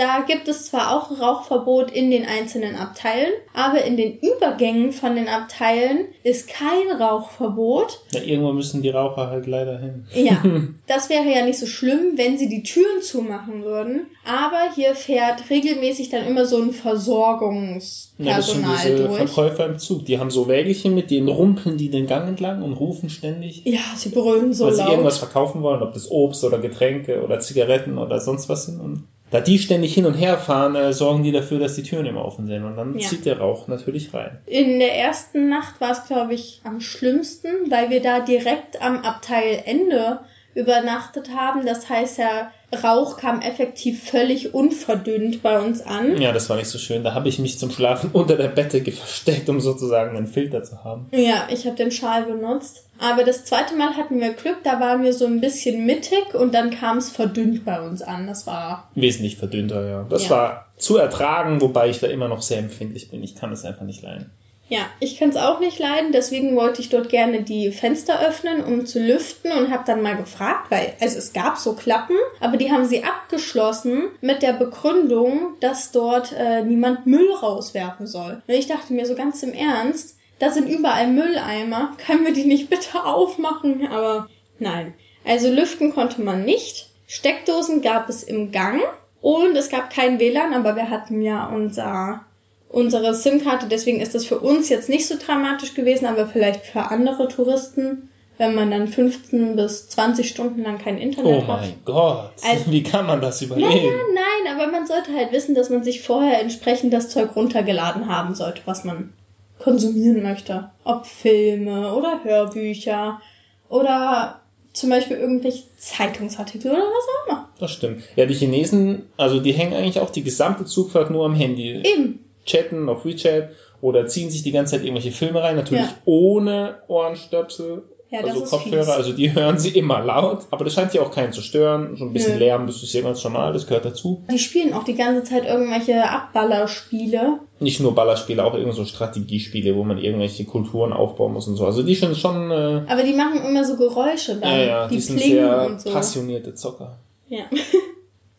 [0.00, 5.14] da gibt es zwar auch Rauchverbot in den einzelnen Abteilen, aber in den Übergängen von
[5.14, 8.00] den Abteilen ist kein Rauchverbot.
[8.12, 10.06] Ja, irgendwo müssen die Raucher halt leider hin.
[10.14, 10.42] Ja,
[10.86, 14.06] das wäre ja nicht so schlimm, wenn sie die Türen zumachen würden.
[14.24, 19.16] Aber hier fährt regelmäßig dann immer so ein Ja, das sind Versorgungspersonal diese durch.
[19.30, 20.06] Verkäufer im Zug.
[20.06, 23.80] Die haben so Wägelchen, mit denen rumpeln die den Gang entlang und rufen ständig, Ja,
[23.96, 24.92] sie brüllen so weil sie laut.
[24.92, 28.80] irgendwas verkaufen wollen, ob das Obst oder Getränke oder Zigaretten oder sonst was sind.
[28.80, 32.06] Und da die ständig hin und her fahren, äh, sorgen die dafür, dass die Türen
[32.06, 32.64] immer offen sind.
[32.64, 33.08] Und dann Ja.
[33.08, 34.38] zieht der Rauch natürlich rein.
[34.46, 39.02] In der ersten Nacht war es, glaube ich, am schlimmsten, weil wir da direkt am
[39.04, 40.20] Abteilende
[40.54, 41.64] übernachtet haben.
[41.64, 42.50] Das heißt, der
[42.84, 46.20] Rauch kam effektiv völlig unverdünnt bei uns an.
[46.20, 47.02] Ja, das war nicht so schön.
[47.02, 50.84] Da habe ich mich zum Schlafen unter der Bettdecke versteckt, um sozusagen einen Filter zu
[50.84, 51.06] haben.
[51.12, 52.86] Ja, ich habe den Schal benutzt.
[52.98, 56.52] Aber das zweite Mal hatten wir Glück, da waren wir so ein bisschen mittig und
[56.54, 58.26] dann kam es verdünnt bei uns an.
[58.26, 60.06] Das war Wesentlich verdünnter, ja.
[60.08, 60.30] Das Ja.
[60.30, 63.22] war zu ertragen, wobei ich da immer noch sehr empfindlich bin.
[63.22, 64.30] Ich kann es einfach nicht leiden.
[64.70, 68.62] Ja, ich kann es auch nicht leiden, deswegen wollte ich dort gerne die Fenster öffnen,
[68.62, 72.56] um zu lüften und habe dann mal gefragt, weil also es gab so Klappen, aber
[72.56, 78.42] die haben sie abgeschlossen mit der Begründung, dass dort äh, niemand Müll rauswerfen soll.
[78.46, 82.44] Und ich dachte mir so ganz im Ernst, da sind überall Mülleimer, können wir die
[82.44, 83.88] nicht bitte aufmachen?
[83.88, 84.28] Aber
[84.60, 84.94] nein.
[85.24, 86.90] Also lüften konnte man nicht.
[87.08, 88.80] Steckdosen gab es im Gang
[89.20, 92.24] und es gab kein WLAN, aber wir hatten ja unser
[92.70, 96.80] unsere SIM-Karte, deswegen ist das für uns jetzt nicht so dramatisch gewesen, aber vielleicht für
[96.90, 101.46] andere Touristen, wenn man dann 15 bis 20 Stunden lang kein Internet Oh hat.
[101.48, 102.30] mein Gott.
[102.42, 103.70] Also- Wie kann man das Ja, überleben?
[103.84, 108.08] ja, nein, aber man sollte halt wissen, dass man sich vorher entsprechend das Zeug runtergeladen
[108.08, 109.12] haben sollte, was man
[109.58, 110.70] konsumieren möchte.
[110.84, 113.20] Ob Filme oder Hörbücher
[113.68, 114.40] oder
[114.72, 117.48] zum Beispiel irgendwelche Zeitungsartikel oder was auch immer.
[117.58, 118.04] Das stimmt.
[118.16, 121.82] Ja, die Chinesen, also die hängen eigentlich auch die gesamte Zugfahrt nur am Handy.
[121.84, 122.24] Eben.
[122.46, 123.50] Chatten auf WeChat
[123.80, 125.94] oder ziehen sich die ganze Zeit irgendwelche Filme rein, natürlich Ja.
[126.04, 127.82] ohne Ohrenstöpsel.
[128.12, 128.88] Ja, also Kopfhörer, fies.
[128.92, 131.96] also die hören sie immer laut, aber das scheint ja auch keinen zu stören.
[131.96, 132.38] So ein bisschen Nö.
[132.40, 134.24] Lärm, das ist ja ganz normal, das gehört dazu.
[134.28, 137.38] Die spielen auch die ganze Zeit irgendwelche Abballerspiele.
[137.60, 141.64] Nicht nur Ballerspiele, auch irgend so Strategiespiele, wo man irgendwelche Kulturen aufbauen muss und so.
[141.66, 144.50] Also die sind schon, äh, Aber die machen immer so Geräusche dann.
[144.58, 145.90] ja, ja, die, die, sind sehr und so.
[145.92, 146.98] passionierte Zocker.
[147.28, 147.44] Ja.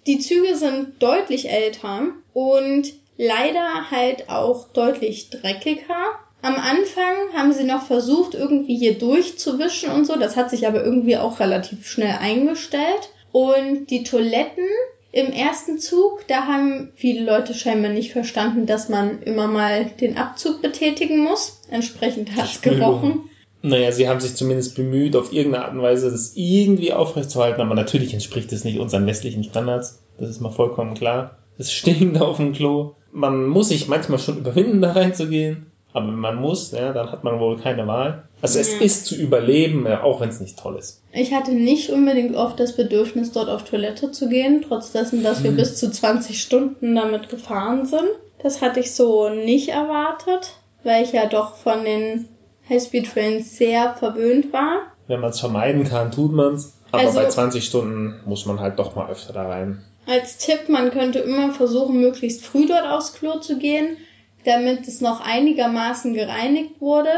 [0.08, 6.18] Die Züge sind deutlich älter und leider halt auch deutlich dreckiger.
[6.42, 10.18] Am Anfang haben sie noch versucht, irgendwie hier durchzuwischen und so.
[10.18, 13.10] Das hat sich aber irgendwie auch relativ schnell eingestellt.
[13.32, 14.66] Und die Toiletten
[15.12, 20.18] im ersten Zug, da haben viele Leute scheinbar nicht verstanden, dass man immer mal den
[20.18, 21.62] Abzug betätigen muss.
[21.70, 22.80] Entsprechend hat's Spülung.
[22.80, 23.30] gerochen.
[23.62, 27.76] Naja, sie haben sich zumindest bemüht, auf irgendeine Art und Weise das irgendwie aufrechtzuerhalten, aber
[27.76, 30.02] natürlich entspricht es nicht unseren westlichen Standards.
[30.18, 31.38] Das ist mal vollkommen klar.
[31.60, 32.96] Es stinkt auf dem Klo.
[33.12, 35.68] Man muss sich manchmal schon überwinden, da reinzugehen.
[35.94, 38.24] Aber wenn man muss, ja, dann hat man wohl keine Wahl.
[38.42, 38.80] Also es Ja.
[38.80, 41.04] ist zu überleben, auch wenn es nicht toll ist.
[41.12, 45.44] Ich hatte nicht unbedingt oft das Bedürfnis, dort auf Toilette zu gehen, trotz dessen, dass
[45.44, 45.58] wir Hm.
[45.58, 48.08] bis zu 20 Stunden damit gefahren sind.
[48.42, 52.30] Das hatte ich so nicht erwartet, weil ich ja doch von den
[52.70, 54.84] Highspeed-Trains sehr verwöhnt war.
[55.08, 56.78] Wenn man es vermeiden kann, tut man's.
[56.92, 59.82] Aber Also- bei 20 Stunden muss man halt doch mal öfter da rein.
[60.06, 63.98] Als Tipp, man könnte immer versuchen, möglichst früh dort aufs Klo zu gehen,
[64.46, 67.10] damit es noch einigermaßen gereinigt wurde.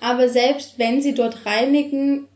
[0.00, 2.28] Aber selbst wenn sie dort reinigen,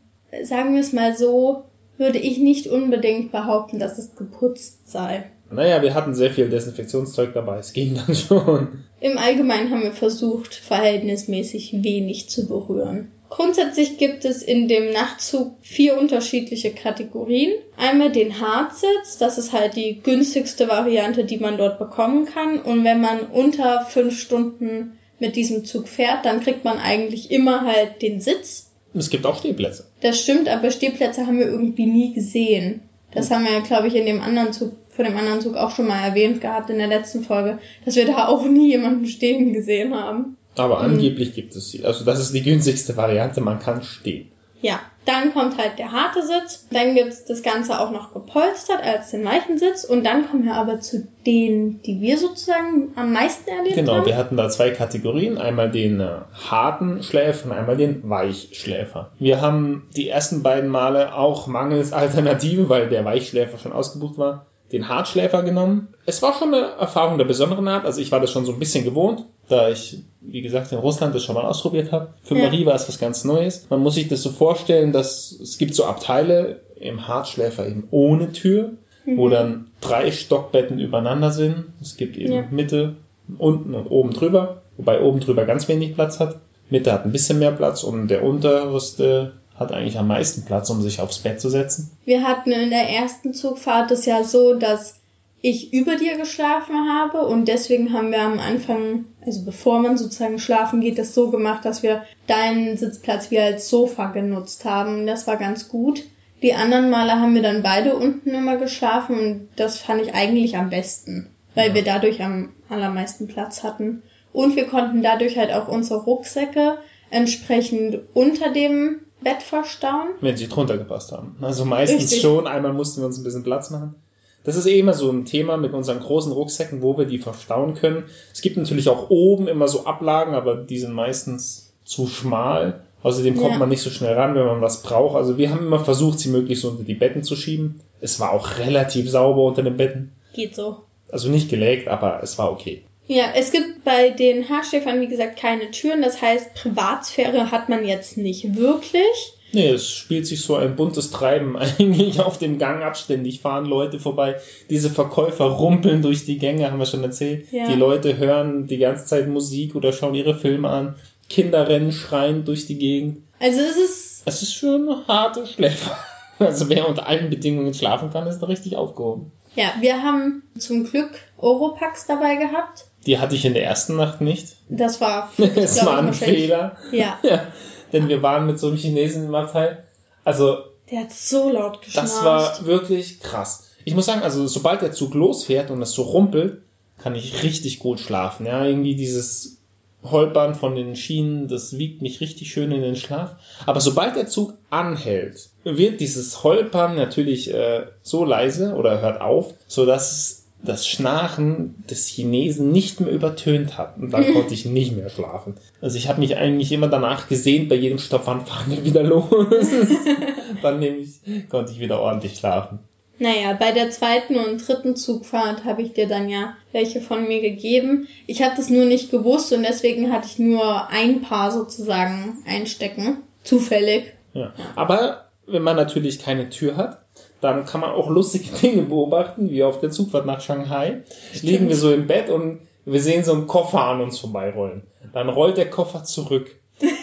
[0.43, 1.63] sagen wir es mal so,
[1.97, 5.29] würde ich nicht unbedingt behaupten, dass es geputzt sei.
[5.51, 7.59] Naja, wir hatten sehr viel Desinfektionszeug dabei.
[7.59, 8.83] Es ging dann schon.
[8.99, 13.11] Im Allgemeinen haben wir versucht, verhältnismäßig wenig zu berühren.
[13.35, 17.51] Grundsätzlich gibt es in dem Nachtzug vier unterschiedliche Kategorien.
[17.77, 22.59] Einmal den Hardsitz, das ist halt die günstigste Variante, die man dort bekommen kann.
[22.59, 27.65] Und wenn man unter fünf Stunden mit diesem Zug fährt, dann kriegt man eigentlich immer
[27.65, 28.69] halt den Sitz.
[28.93, 29.87] Es gibt auch Stehplätze.
[30.01, 32.81] Das stimmt, aber Stehplätze haben wir irgendwie nie gesehen.
[33.15, 35.71] Das haben wir ja, glaube ich, in dem anderen Zug, von dem anderen Zug auch
[35.71, 39.53] schon mal erwähnt gehabt in der letzten Folge, dass wir da auch nie jemanden stehen
[39.53, 40.37] gesehen haben.
[40.57, 41.85] Aber angeblich gibt es sie.
[41.85, 44.29] Also das ist die günstigste Variante, man kann stehen.
[44.61, 49.11] Ja, dann kommt halt der harte Sitz, dann gibt's das Ganze auch noch gepolstert als
[49.11, 53.49] den weichen Sitz und dann kommen wir aber zu denen, die wir sozusagen am meisten
[53.49, 54.05] erlebt Genau, haben.
[54.05, 59.11] wir hatten da zwei Kategorien, einmal den äh, harten Schläfer und einmal den Weichschläfer.
[59.19, 64.45] Wir haben die ersten beiden Male auch mangels Alternative, weil der Weichschläfer schon ausgebucht war,
[64.71, 65.89] den Hartschläfer genommen.
[66.05, 68.59] Es war schon eine Erfahrung der besonderen Art, also ich war das schon so ein
[68.59, 72.13] bisschen gewohnt, da ich, wie gesagt, in Russland das schon mal ausprobiert habe.
[72.23, 72.45] Für Ja.
[72.45, 73.67] Marie war es was ganz Neues.
[73.69, 78.31] Man muss sich das so vorstellen, dass es gibt so Abteile im Hartschläfer eben ohne
[78.31, 78.71] Tür,
[79.05, 81.65] wo dann drei Stockbetten übereinander sind.
[81.81, 82.45] Es gibt eben Ja.
[82.49, 82.95] Mitte,
[83.37, 86.37] unten und oben drüber, wobei oben drüber ganz wenig Platz hat.
[86.69, 90.81] Mitte hat ein bisschen mehr Platz und der unterste hat eigentlich am meisten Platz, um
[90.81, 91.91] sich aufs Bett zu setzen.
[92.05, 94.99] Wir hatten in der ersten Zugfahrt es ja so, dass
[95.45, 100.39] ich über dir geschlafen habe und deswegen haben wir am Anfang, also bevor man sozusagen
[100.39, 105.05] schlafen geht, das so gemacht, dass wir deinen Sitzplatz wie als Sofa genutzt haben.
[105.05, 106.03] Das war ganz gut.
[106.41, 110.55] Die anderen Male haben wir dann beide unten immer geschlafen und das fand ich eigentlich
[110.55, 111.75] am besten, weil Ja.
[111.75, 114.01] wir dadurch am allermeisten Platz hatten.
[114.31, 116.77] Und wir konnten dadurch halt auch unsere Rucksäcke
[117.11, 120.07] entsprechend unter dem Bett verstauen.
[120.21, 121.35] wenn sie drunter gepasst haben.
[121.41, 122.21] Also meistens Richtig.
[122.21, 123.95] schon, einmal mussten wir uns ein bisschen Platz machen.
[124.43, 127.75] Das ist eh immer so ein Thema mit unseren großen Rucksäcken, wo wir die verstauen
[127.75, 128.05] können.
[128.33, 132.81] Es gibt natürlich auch oben immer so Ablagen, aber die sind meistens zu schmal.
[133.03, 133.57] Außerdem kommt Ja.
[133.59, 135.15] man nicht so schnell ran, wenn man was braucht.
[135.15, 137.81] Also wir haben immer versucht, sie möglichst unter die Betten zu schieben.
[137.99, 140.11] Es war auch relativ sauber unter den Betten.
[140.33, 140.77] Geht so.
[141.11, 142.83] Also nicht gelegt, aber es war okay.
[143.07, 146.01] Ja, es gibt bei den Haarschläfern, wie gesagt, keine Türen.
[146.01, 149.33] Das heißt, Privatsphäre hat man jetzt nicht wirklich.
[149.53, 152.97] Nee, es spielt sich so ein buntes Treiben eigentlich auf dem Gang ab.
[152.97, 154.37] Ständig fahren Leute vorbei.
[154.69, 157.51] Diese Verkäufer rumpeln durch die Gänge, haben wir schon erzählt.
[157.51, 157.67] Ja.
[157.67, 160.95] Die Leute hören die ganze Zeit Musik oder schauen ihre Filme an.
[161.29, 163.23] Kinder rennen schreiend durch die Gegend.
[163.39, 165.97] Also es ist, Es ist schon eine harte Schläfer.
[166.39, 169.31] Also wer unter allen Bedingungen schlafen kann, ist da richtig aufgehoben.
[169.55, 172.85] ja, wir haben zum Glück Oropax dabei gehabt.
[173.05, 174.55] Die hatte ich in der ersten Nacht nicht.
[174.69, 176.77] Das war, glaub war ein Fehler.
[176.91, 177.47] ja, Ja,
[177.93, 179.83] denn wir waren mit so einem Chinesen im Abteil.
[180.23, 180.57] Also
[180.91, 182.09] der hat so laut geschnarcht.
[182.09, 183.69] Das war wirklich krass.
[183.85, 186.61] Ich muss sagen, also sobald der Zug losfährt und es so rumpelt,
[186.97, 188.45] kann ich richtig gut schlafen.
[188.45, 189.57] Ja, irgendwie dieses
[190.03, 193.35] Holpern von den Schienen, das wiegt mich richtig schön in den Schlaf.
[193.65, 199.53] Aber sobald der Zug anhält, wird dieses Holpern natürlich äh, so leise oder hört auf,
[199.67, 203.97] so dass es das Schnarchen des Chinesen nicht mehr übertönt hat.
[203.97, 205.55] Und dann konnte ich nicht mehr schlafen.
[205.81, 209.03] Also ich habe mich eigentlich immer danach gesehnt, bei jedem Stopp, wann fahren wir wieder
[209.03, 209.27] los?
[210.61, 212.79] dann nämlich konnte ich wieder ordentlich schlafen.
[213.19, 217.41] Naja, bei der zweiten und dritten Zugfahrt habe ich dir dann ja welche von mir
[217.41, 218.07] gegeben.
[218.25, 223.19] Ich habe das nur nicht gewusst und deswegen hatte ich nur ein Paar sozusagen einstecken.
[223.43, 224.13] Zufällig.
[224.33, 224.53] Ja.
[224.75, 227.02] Aber wenn man natürlich keine Tür hat,
[227.43, 231.03] dann kann man auch lustige Dinge beobachten, wie auf der Zugfahrt nach Shanghai.
[231.41, 234.83] Liegen wir so im Bett und wir sehen so einen Koffer an uns vorbeirollen.
[235.13, 236.55] Dann rollt der Koffer zurück.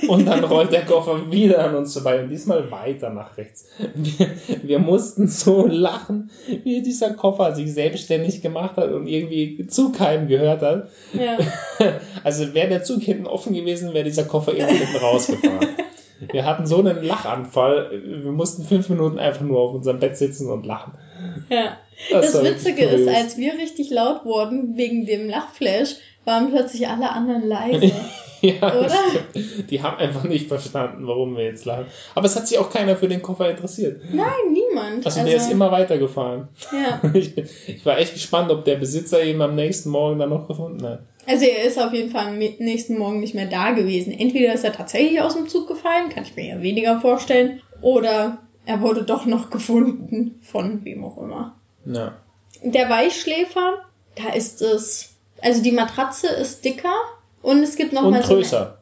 [0.09, 3.67] Und dann rollt der Koffer wieder an uns vorbei und diesmal weiter nach rechts.
[3.95, 4.31] Wir,
[4.63, 6.31] wir mussten so lachen,
[6.65, 10.89] wie dieser Koffer sich selbstständig gemacht hat und irgendwie zu keinem gehört hat.
[11.13, 11.39] Ja.
[12.23, 15.69] Also wäre der Zug hinten offen gewesen, wäre dieser Koffer irgendwie hinten rausgefahren.
[16.33, 17.91] Wir hatten so einen Lachanfall.
[18.05, 20.95] Wir mussten fünf Minuten einfach nur auf unserem Bett sitzen und lachen.
[21.49, 21.79] ja.
[22.11, 27.11] Das, war Witzige ist, als wir richtig laut wurden wegen dem Lachflash, waren plötzlich alle
[27.11, 27.93] anderen leise.
[28.61, 28.83] ja, oder?
[28.83, 29.71] das stimmt.
[29.71, 31.87] Die haben einfach nicht verstanden, warum wir jetzt lachen.
[32.15, 34.01] Aber es hat sich auch keiner für den Koffer interessiert.
[34.13, 35.05] Nein, niemand.
[35.07, 36.49] Also, der ist immer weitergefahren.
[36.73, 37.01] ja.
[37.15, 40.49] Ich, bin- ich war echt gespannt, ob der Besitzer ihn am nächsten Morgen dann noch
[40.49, 41.01] gefunden hat.
[41.27, 44.13] Also er ist auf jeden Fall am nächsten Morgen nicht mehr da gewesen.
[44.13, 48.39] Entweder ist er tatsächlich aus dem Zug gefallen, kann ich mir ja weniger vorstellen, oder
[48.67, 51.57] er wurde doch noch gefunden von wem auch immer.
[51.85, 52.15] Ja.
[52.63, 53.75] Der Weichschläfer,
[54.17, 56.95] da ist es, also die Matratze ist dicker
[57.43, 58.77] und es gibt noch Und mal so eine- größer.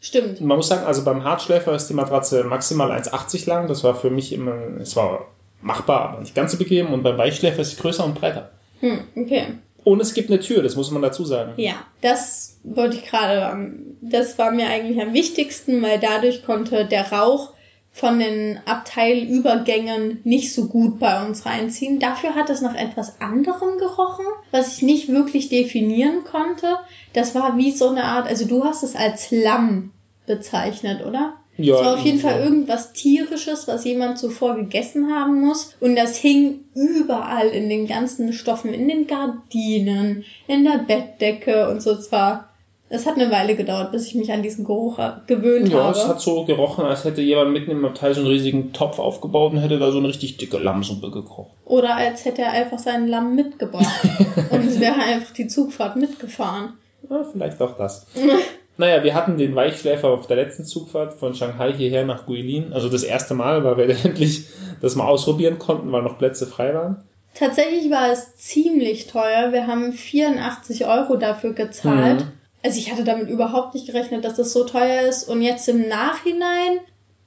[0.00, 0.40] Stimmt.
[0.40, 3.66] Man muss sagen, also beim Hartschläfer ist die Matratze maximal 1,80 lang.
[3.66, 5.26] Das war für mich immer, es war
[5.60, 6.92] machbar, aber nicht ganz so bequem.
[6.92, 8.50] Und beim Weichschläfer ist sie größer und breiter.
[8.78, 9.46] Hm, okay.
[9.82, 11.54] Und es gibt eine Tür, das muss man dazu sagen.
[11.56, 17.10] Ja, das wollte ich gerade, das war mir eigentlich am wichtigsten, weil dadurch konnte der
[17.10, 17.54] Rauch
[17.98, 21.98] von den Abteilübergängen nicht so gut bei uns reinziehen.
[21.98, 26.76] Dafür hat es nach etwas anderem gerochen, was ich nicht wirklich definieren konnte.
[27.12, 29.90] Das war wie so eine Art, also du hast es als Lamm
[30.26, 31.34] bezeichnet, oder?
[31.56, 32.20] Ja, es war auf jeden.
[32.20, 35.74] Fall irgendwas tierisches, was jemand zuvor gegessen haben muss.
[35.80, 41.82] Und das hing überall in den ganzen Stoffen, in den Gardinen, in der Bettdecke und
[41.82, 41.98] so.
[41.98, 42.47] Zwar,
[42.90, 45.96] es hat eine Weile gedauert, bis ich mich an diesen Geruch gewöhnt Ja, habe.
[45.96, 49.52] es hat so gerochen, als hätte jemand mitten im Abteil so einen riesigen Topf aufgebaut
[49.52, 51.50] und hätte da so eine richtig dicke Lammsuppe gekocht.
[51.64, 54.00] Oder als hätte er einfach seinen Lamm mitgebracht.
[54.50, 56.74] und es wäre einfach die Zugfahrt mitgefahren.
[57.08, 58.06] Ja, vielleicht auch das.
[58.80, 62.72] Naja, wir hatten den Weichschläfer auf der letzten Zugfahrt von Shanghai hierher nach Guilin.
[62.72, 64.44] Also das erste Mal, weil wir endlich
[64.80, 67.02] das mal ausprobieren konnten, weil noch Plätze frei waren.
[67.34, 69.52] Tatsächlich war es ziemlich teuer.
[69.52, 72.20] Wir haben 84 Euro dafür gezahlt.
[72.20, 72.32] Mhm.
[72.62, 75.28] Also ich hatte damit überhaupt nicht gerechnet, dass das so teuer ist.
[75.28, 76.78] Und jetzt im Nachhinein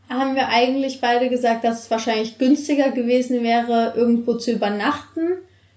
[0.09, 5.21] haben wir eigentlich beide gesagt, dass es wahrscheinlich günstiger gewesen wäre, irgendwo zu übernachten.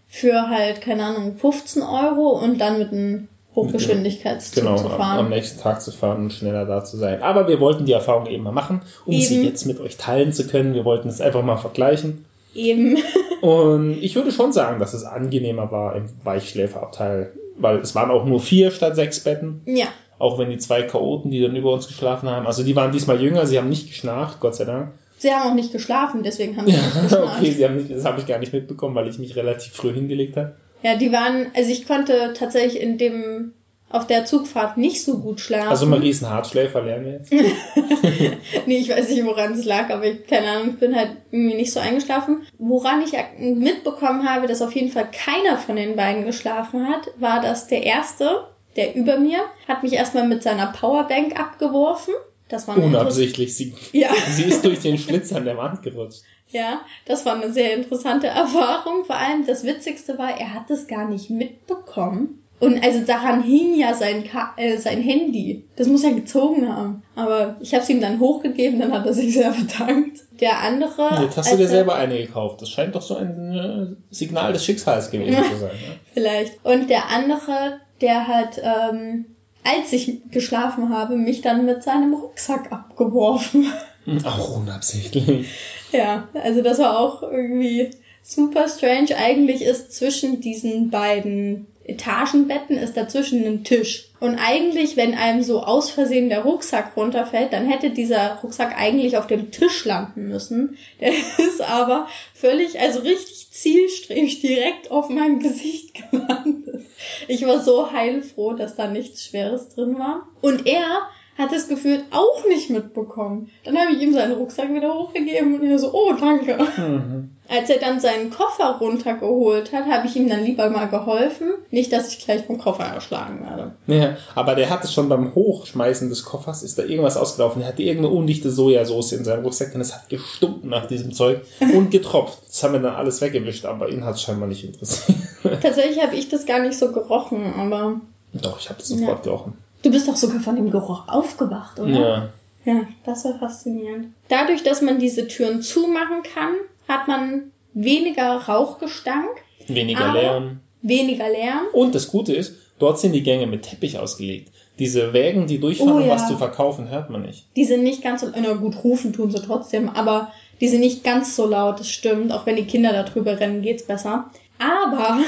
[0.08, 5.18] Für halt, keine Ahnung, 15 Euro und dann mit einem Hochgeschwindigkeitszug Genau, zu am, fahren.
[5.18, 7.22] am nächsten Tag zu fahren und schneller da zu sein.
[7.22, 9.44] Aber wir wollten die Erfahrung eben mal machen, um sie Eben.
[9.44, 10.74] jetzt mit euch teilen zu können.
[10.74, 12.24] Wir wollten es einfach mal vergleichen.
[12.54, 12.98] Eben.
[13.40, 18.24] Und ich würde schon sagen, dass es angenehmer war im Weichschläferabteil, weil es waren auch
[18.24, 19.62] nur vier statt sechs Betten.
[19.66, 19.86] ja.
[20.16, 23.20] Auch wenn die zwei Chaoten, die dann über uns geschlafen haben, also die waren diesmal
[23.20, 24.92] jünger, sie haben nicht geschnarcht, Gott sei Dank.
[25.18, 27.40] Sie haben auch nicht geschlafen, deswegen haben sie nicht geschnarcht.
[27.40, 29.92] okay, sie haben nicht, das habe ich gar nicht mitbekommen, weil ich mich relativ früh
[29.92, 30.54] hingelegt habe.
[30.82, 33.54] Ja, die waren, also ich konnte tatsächlich in dem,
[33.94, 35.68] auf der Zugfahrt nicht so gut schlafen.
[35.68, 37.32] Also Marie ist ein Hartschläfer, lernen wir jetzt.
[38.66, 41.54] nee, ich weiß nicht, woran es lag, aber ich, keine Ahnung, ich bin halt irgendwie
[41.54, 42.42] nicht so eingeschlafen.
[42.58, 47.40] Woran ich mitbekommen habe, dass auf jeden Fall keiner von den beiden geschlafen hat, war,
[47.40, 52.14] dass der erste, der über mir, hat mich erstmal mit seiner Powerbank abgeworfen.
[52.48, 53.54] Das war Unabsichtlich.
[53.56, 56.22] Sie, Ja, sie ist durch den Schlitz an der Wand gerutscht.
[56.48, 59.04] ja, das war eine sehr interessante Erfahrung.
[59.04, 62.40] Vor allem das Witzigste war, er hat es gar nicht mitbekommen.
[62.60, 65.64] Und also daran hing ja sein, Ka äh, sein Handy.
[65.76, 67.02] Das muss er gezogen haben.
[67.16, 70.20] Aber ich habe es ihm dann hochgegeben, dann hat er sich sehr bedankt.
[70.40, 71.22] Der andere.
[71.22, 72.62] Jetzt hast du dir er- selber eine gekauft.
[72.62, 75.70] Das scheint doch so ein äh, Signal des Schicksals gewesen zu sein.
[75.70, 75.96] Ne?
[76.14, 76.64] Vielleicht.
[76.64, 79.26] Und der andere, der hat, ähm,
[79.64, 83.66] als ich geschlafen habe, mich dann mit seinem Rucksack abgeworfen.
[84.04, 85.48] Hm, Auch unabsichtlich.
[85.92, 87.90] ja, also das war auch irgendwie
[88.22, 89.16] super strange.
[89.16, 94.08] Eigentlich ist zwischen diesen beiden Etagenbetten ist dazwischen ein Tisch.
[94.18, 99.18] Und eigentlich, wenn einem so aus Versehen der Rucksack runterfällt, dann hätte dieser Rucksack eigentlich
[99.18, 100.78] auf dem Tisch landen müssen.
[101.00, 106.86] Der ist aber völlig, also richtig zielstrebig direkt auf meinem Gesicht gelandet.
[107.28, 110.28] Ich war so heilfroh, dass da nichts Schweres drin war.
[110.40, 113.50] Und er hat es gefühlt auch nicht mitbekommen.
[113.64, 116.56] Dann habe ich ihm seinen Rucksack wieder hochgegeben und er so, oh, danke.
[116.76, 117.30] Mhm.
[117.46, 121.50] Als er dann seinen Koffer runtergeholt hat, habe ich ihm dann lieber mal geholfen.
[121.70, 123.72] Nicht, dass ich gleich vom Koffer erschlagen werde.
[123.86, 127.60] Ja, aber der hatte schon beim Hochschmeißen des Koffers, ist da irgendwas ausgelaufen.
[127.62, 131.42] Er hatte irgendeine undichte Sojasauce in seinem Rucksack und es hat gestunken nach diesem Zeug
[131.74, 132.38] und getropft.
[132.48, 135.18] Das haben wir dann alles weggewischt, aber ihn hat es scheinbar nicht interessiert.
[135.60, 138.00] Tatsächlich habe ich das gar nicht so gerochen, aber
[138.32, 139.58] Doch, ich habe das sofort gerochen.
[139.84, 141.90] Du bist doch sogar von dem Geruch aufgewacht, oder?
[141.90, 142.28] Ja.
[142.66, 144.08] Ja, das war faszinierend.
[144.28, 146.54] Dadurch, dass man diese Türen zumachen kann,
[146.88, 149.28] hat man weniger Rauchgestank,
[149.68, 150.60] Weniger Lärm.
[150.82, 151.66] weniger Lärm.
[151.74, 154.50] Und das Gute ist, dort sind die Gänge mit Teppich ausgelegt.
[154.78, 156.14] Diese Wägen, die durchfahren, Oh um ja.
[156.14, 157.46] was zu verkaufen, hört man nicht.
[157.54, 161.04] Die sind nicht ganz so, na gut, rufen tun sie trotzdem, aber die sind nicht
[161.04, 162.32] ganz so laut, das stimmt.
[162.32, 164.30] Auch wenn die Kinder da drüber rennen, geht's besser.
[164.58, 165.18] Aber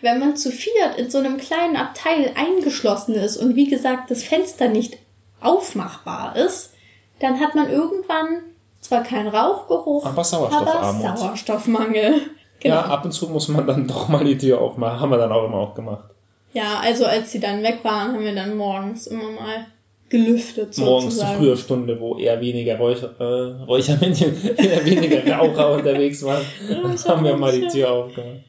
[0.00, 4.22] wenn man zu viert in so einem kleinen Abteil eingeschlossen ist und wie gesagt das
[4.22, 4.98] Fenster nicht
[5.40, 6.74] aufmachbar ist,
[7.20, 8.42] dann hat man irgendwann
[8.80, 11.04] zwar keinen Rauchgeruch, Aber Sauerstoffarmut.
[11.06, 12.14] aber Sauerstoffmangel.
[12.60, 12.76] Genau.
[12.76, 15.00] Ja, ab und zu muss man dann doch mal die Tür aufmachen.
[15.00, 16.04] Haben wir dann auch immer auch gemacht.
[16.52, 19.66] Ja, also als sie dann weg waren, haben wir dann morgens immer mal
[20.08, 21.38] gelüftet Morgens zur sozusagen.
[21.38, 26.44] früher Stunde, wo eher weniger Räucher, äh, Räuchermännchen, eher weniger Raucher unterwegs waren,
[27.04, 28.42] haben wir mal die Tür aufgemacht.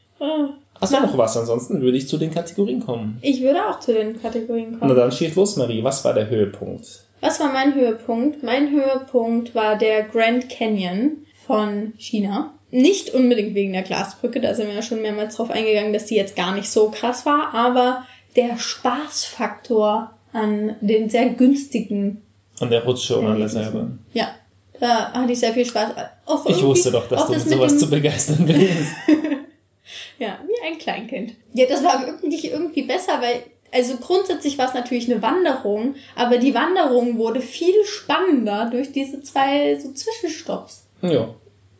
[0.80, 1.36] Hast du noch was?
[1.36, 3.18] Ansonsten würde ich zu den Kategorien kommen.
[3.22, 4.96] Ich würde auch zu den Kategorien Na kommen.
[4.96, 5.82] dann schieß los, Marie.
[5.84, 7.04] Was war der Höhepunkt?
[7.20, 8.42] Was war mein Höhepunkt?
[8.42, 12.52] Mein Höhepunkt war der Grand Canyon von China.
[12.70, 16.16] Nicht unbedingt wegen der Glasbrücke, da sind wir ja schon mehrmals drauf eingegangen, dass die
[16.16, 22.22] jetzt gar nicht so krass war, aber der Spaßfaktor an den sehr günstigen.
[22.60, 23.72] An der Rutsche und alles Erlebnissen.
[23.72, 23.98] selber.
[24.12, 24.28] Ja,
[24.80, 25.92] da hatte ich sehr viel Spaß.
[26.26, 28.92] Auch Ich wusste doch, dass du das mit sowas zu begeistern bist.
[30.18, 31.32] Ja, wie ein Kleinkind.
[31.54, 33.42] Ja, das war wirklich irgendwie besser, weil,
[33.72, 39.22] also grundsätzlich war es natürlich eine Wanderung, aber die Wanderung wurde viel spannender durch diese
[39.22, 40.86] zwei so Zwischenstopps.
[41.02, 41.34] ja, Ja.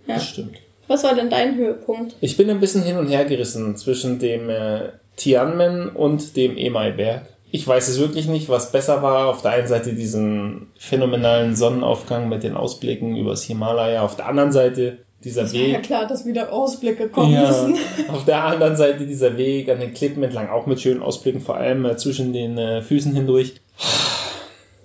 [0.06, 0.56] das stimmt.
[0.86, 2.14] Was war denn dein Höhepunkt?
[2.20, 7.26] Ich bin ein bisschen hin und her gerissen zwischen dem äh, Tianmen und dem Emai-Berg.
[7.50, 9.28] Ich weiß es wirklich nicht, was besser war.
[9.28, 14.50] Auf der einen Seite diesen phänomenalen Sonnenaufgang mit den Ausblicken übers Himalaya, auf der anderen
[14.52, 15.72] Seite dieser Weg.
[15.72, 17.78] Ja klar, dass wieder Ausblicke kommen ja, müssen.
[18.08, 21.56] Auf der anderen Seite dieser Weg an den Klippen entlang, auch mit schönen Ausblicken, vor
[21.56, 23.54] allem äh, zwischen den äh, Füßen hindurch.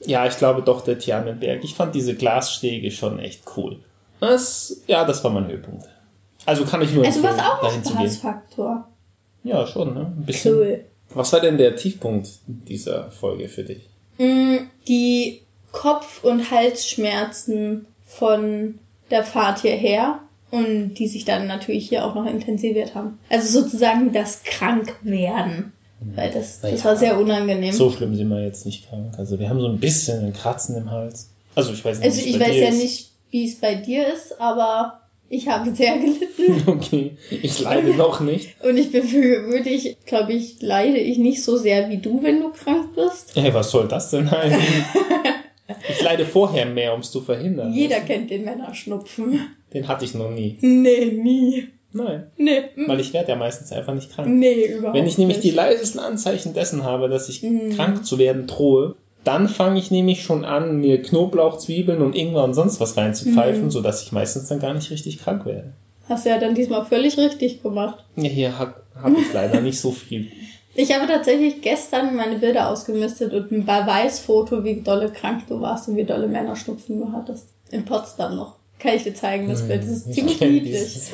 [0.05, 1.63] Ja, ich glaube doch der Tianmenberg.
[1.63, 3.79] Ich fand diese Glasstege schon echt cool.
[4.19, 5.85] Das, ja, das war mein Höhepunkt.
[6.45, 8.87] Also kann ich nur Also was auch ein Spaßfaktor.
[9.43, 10.13] Ja, schon, ne?
[10.17, 10.55] Ein bisschen.
[10.55, 10.85] Cool.
[11.13, 13.87] Was war denn der Tiefpunkt dieser Folge für dich?
[14.17, 18.79] Mm, die Kopf- und Halsschmerzen von
[19.11, 20.19] der Fahrt hierher
[20.51, 23.19] und die sich dann natürlich hier auch noch intensiviert haben.
[23.29, 25.73] Also sozusagen das Krankwerden.
[26.15, 27.73] Weil das, das ja, war sehr unangenehm.
[27.73, 29.15] So schlimm sind wir jetzt nicht krank.
[29.17, 31.29] Also wir haben so ein bisschen ein Kratzen im Hals.
[31.55, 32.05] Also ich weiß nicht.
[32.05, 32.81] Also ich weiß ja ist.
[32.81, 36.63] nicht, wie es bei dir ist, aber ich habe sehr gelitten.
[36.67, 38.55] Okay, ich leide noch nicht.
[38.63, 42.41] Und ich bin würde ich, glaube ich, leide ich nicht so sehr wie du, wenn
[42.41, 43.35] du krank bist.
[43.35, 44.59] Hey, was soll das denn heißen?
[45.89, 47.73] ich leide vorher mehr, um es zu verhindern.
[47.73, 49.39] Jeder kennt den Männerschnupfen.
[49.73, 50.57] Den hatte ich noch nie.
[50.61, 51.67] Nee, nie.
[51.91, 52.27] Nein.
[52.37, 52.61] Nee.
[52.87, 54.27] Weil ich werde ja meistens einfach nicht krank.
[54.29, 55.47] Nee, überhaupt Wenn ich nämlich nicht.
[55.47, 57.75] die leisesten Anzeichen dessen habe, dass ich mhm.
[57.75, 62.43] krank zu werden drohe, dann fange ich nämlich schon an, mir Knoblauch, Zwiebeln und Ingwer
[62.43, 63.71] und sonst was reinzupfeifen, mhm.
[63.71, 65.73] sodass ich meistens dann gar nicht richtig krank werde.
[66.07, 68.03] Hast du ja dann diesmal völlig richtig gemacht.
[68.15, 70.27] Ja, hier habe hab ich leider nicht so viel.
[70.75, 75.87] Ich habe tatsächlich gestern meine Bilder ausgemistet und ein Beweisfoto, wie dolle krank du warst
[75.87, 77.47] und wie dolle Männerschnupfen du hattest.
[77.71, 78.59] In Potsdam noch.
[78.79, 79.83] Kann ich dir zeigen, das Bild.
[79.83, 81.11] Das ist ziemlich niedlich.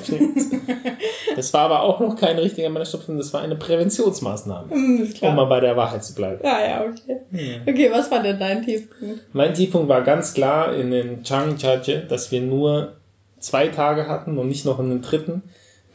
[1.36, 4.74] Das war aber auch noch kein richtiger Männerstupfen, das war eine Präventionsmaßnahme.
[4.74, 6.42] Mm, um mal bei der Wahrheit zu bleiben.
[6.44, 7.62] Ja, ja, okay.
[7.68, 9.22] Okay, was war denn dein Tiefpunkt?
[9.34, 12.94] Mein Tiefpunkt war ganz klar in den Changchache, dass wir nur
[13.40, 15.44] zwei Tage hatten und nicht noch einen dritten.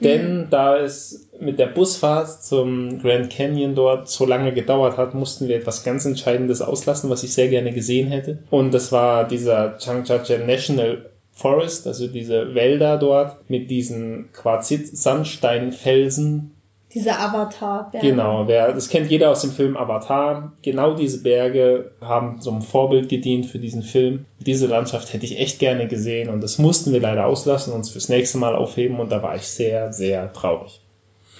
[0.00, 5.48] Denn da es mit der Busfahrt zum Grand Canyon dort so lange gedauert hat, mussten
[5.48, 8.38] wir etwas ganz Entscheidendes auslassen, was ich sehr gerne gesehen hätte.
[8.50, 16.54] Und das war dieser Changchache National Forest, also diese Wälder dort mit diesen Quarzit-Sandsteinfelsen.
[16.92, 18.06] Diese Avatar-Berge.
[18.08, 20.52] Genau, wer, das kennt jeder aus dem Film Avatar.
[20.62, 24.26] Genau diese Berge haben zum Vorbild gedient für diesen Film.
[24.40, 27.90] Diese Landschaft hätte ich echt gerne gesehen und das mussten wir leider auslassen, und uns
[27.90, 30.80] fürs nächste Mal aufheben und da war ich sehr, sehr traurig.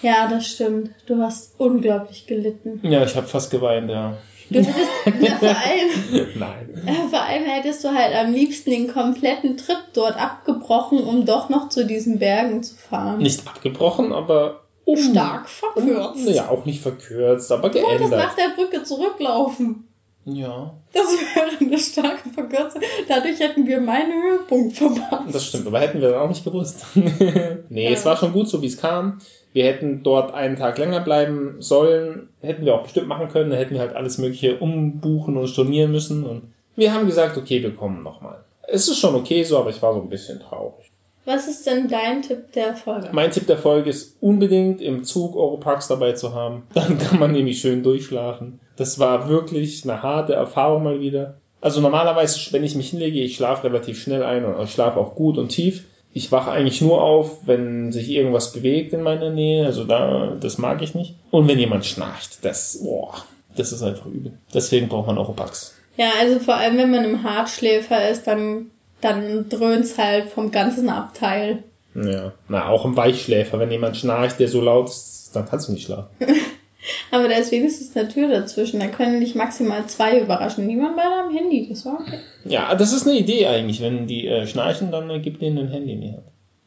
[0.03, 0.90] Ja, das stimmt.
[1.07, 2.80] Du hast unglaublich gelitten.
[2.82, 4.16] Ja, ich habe fast geweint, ja.
[4.51, 4.78] Du hättest,
[5.20, 7.09] ja, vor allem, Nein.
[7.11, 11.68] Vor allem hättest du halt am liebsten den kompletten Trip dort abgebrochen, um doch noch
[11.68, 13.18] zu diesen Bergen zu fahren.
[13.18, 14.61] Nicht abgebrochen, aber
[14.99, 16.26] um, stark verkürzt.
[16.26, 18.01] Um, ja, auch nicht verkürzt, aber geändert.
[18.01, 19.86] Du wolltest nach der Brücke zurücklaufen.
[20.24, 20.74] Ja.
[20.93, 22.82] Das wäre eine starke Verkürzung.
[23.09, 25.34] Dadurch hätten wir meinen Höhepunkt verpasst.
[25.34, 26.84] Das stimmt, aber hätten wir dann auch nicht gewusst.
[26.95, 27.91] nee, ja.
[27.91, 29.20] es war schon gut, so wie es kam.
[29.53, 33.57] Wir hätten dort einen Tag länger bleiben sollen, hätten wir auch bestimmt machen können, da
[33.57, 37.74] hätten wir halt alles Mögliche umbuchen und stornieren müssen und wir haben gesagt, okay, wir
[37.74, 38.45] kommen nochmal.
[38.68, 40.89] Es ist schon okay so, aber ich war so ein bisschen traurig.
[41.31, 43.11] Was ist denn dein Tipp der Folge?
[43.12, 46.64] Mein Tipp der Folge ist unbedingt im Zug Europax dabei zu haben.
[46.74, 48.59] Dann kann man nämlich schön durchschlafen.
[48.76, 51.37] Das war wirklich eine harte Erfahrung mal wieder.
[51.61, 55.14] Also normalerweise, wenn ich mich hinlege, ich schlafe relativ schnell ein und ich schlafe auch
[55.14, 59.64] gut und tief ich wache eigentlich nur auf, wenn sich irgendwas bewegt in meiner Nähe.
[59.64, 61.14] Also da, das mag ich nicht.
[61.31, 63.14] Und wenn jemand schnarcht, das, boah,
[63.57, 64.33] das ist einfach übel.
[64.53, 65.76] Deswegen braucht man auch Opax.
[65.97, 68.70] Ja, also vor allem, wenn man im Hartschläfer ist, dann,
[69.01, 71.64] dann dröhnt's halt vom ganzen Abteil.
[71.94, 73.59] Ja, na, auch im Weichschläfer.
[73.59, 76.09] Wenn jemand schnarcht, der so laut ist, dann kannst du nicht schlafen.
[77.11, 78.80] Aber da ist wenigstens eine Tür dazwischen.
[78.80, 80.66] Da können dich maximal zwei überraschen.
[80.66, 81.68] Niemand bei deinem Handy.
[81.68, 82.18] Das war okay.
[82.44, 83.80] Ja, das ist eine Idee eigentlich.
[83.80, 86.24] Wenn die äh, schnarchen, dann äh, gib denen ein Handy in die Hand.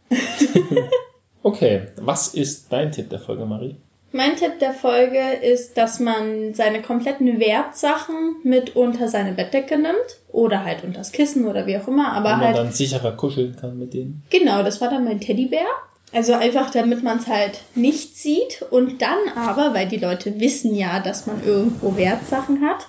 [1.44, 3.76] okay, was ist dein Tipp der Folge, Marie?
[4.16, 10.20] Mein Tipp der Folge ist, dass man seine kompletten Wertsachen mit unter seine Bettdecke nimmt
[10.32, 13.14] oder halt unter das Kissen oder wie auch immer, aber Wenn man halt dann sicherer
[13.14, 14.22] kuscheln kann mit denen.
[14.30, 15.66] Genau, das war dann mein Teddybär.
[16.12, 20.76] Also einfach, damit man es halt nicht sieht und dann aber, weil die Leute wissen
[20.76, 22.86] ja, dass man irgendwo Wertsachen hat,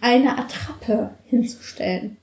[0.00, 2.18] eine Attrappe hinzustellen.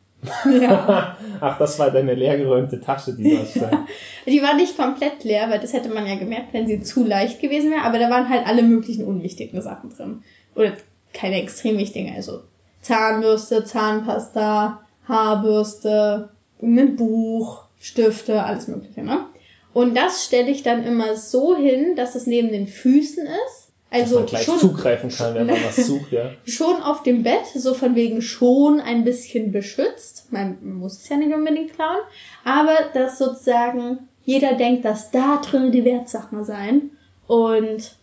[0.61, 1.17] Ja.
[1.39, 3.55] Ach, das war deine leergeräumte Tasche, die du hast.
[3.55, 3.85] Ja.
[4.25, 7.41] Die war nicht komplett leer, weil das hätte man ja gemerkt, wenn sie zu leicht
[7.41, 10.23] gewesen wäre, aber da waren halt alle möglichen unwichtigen Sachen drin.
[10.55, 10.73] Oder
[11.13, 12.41] keine extrem wichtigen, also
[12.81, 16.29] Zahnbürste, Zahnpasta, Haarbürste,
[16.61, 19.25] ein Buch, Stifte, alles mögliche, ne?
[19.73, 23.64] Und das stelle ich dann immer so hin, dass es neben den Füßen ist.
[23.95, 26.31] Also schon, zugreifen kann, wenn man was sucht, ja.
[26.45, 30.31] Schon auf dem Bett, so von wegen schon ein bisschen beschützt.
[30.31, 31.99] Man muss es ja nicht unbedingt klauen.
[32.43, 36.91] Aber dass sozusagen jeder denkt, dass da drin die Wertsachen sein.
[37.27, 37.95] Und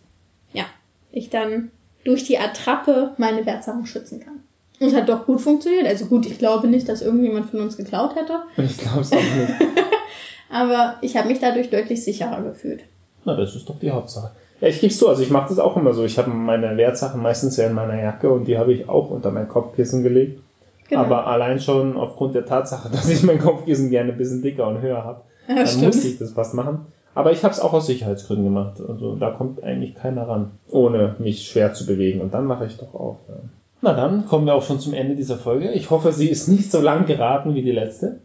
[0.53, 0.65] ja,
[1.11, 1.71] ich dann
[2.03, 4.43] durch die Attrappe meine Wertsachen schützen kann.
[4.79, 5.85] Und hat doch gut funktioniert.
[5.85, 8.41] Also gut, ich glaube nicht, dass irgendjemand von uns geklaut hätte.
[8.57, 9.53] Ich glaube es auch nicht.
[10.49, 12.83] Aber ich habe mich dadurch deutlich sicherer gefühlt.
[13.25, 14.31] Na, das ist doch die Hauptsache.
[14.63, 16.05] Ja, ich gebe so, also ich mache das auch immer so.
[16.05, 19.29] Ich habe meine Wertsachen meistens ja in meiner Jacke und die habe ich auch unter
[19.31, 20.39] mein Kopfkissen gelegt.
[20.87, 21.01] Genau.
[21.01, 24.79] Aber allein schon aufgrund der Tatsache, dass ich mein Kopfkissen gerne ein bisschen dicker und
[24.81, 25.87] höher habe, Ja, dann stimmt.
[25.87, 26.85] musste ich das fast machen.
[27.13, 28.79] Aber ich habe es auch aus Sicherheitsgründen gemacht.
[28.87, 32.21] Also da kommt eigentlich keiner ran, ohne mich schwer zu bewegen.
[32.21, 33.17] Und dann mache ich doch auch.
[33.27, 33.35] Ja.
[33.81, 35.71] Na dann kommen wir auch schon zum Ende dieser Folge.
[35.73, 38.21] Ich hoffe, sie ist nicht so lang geraten wie die letzte.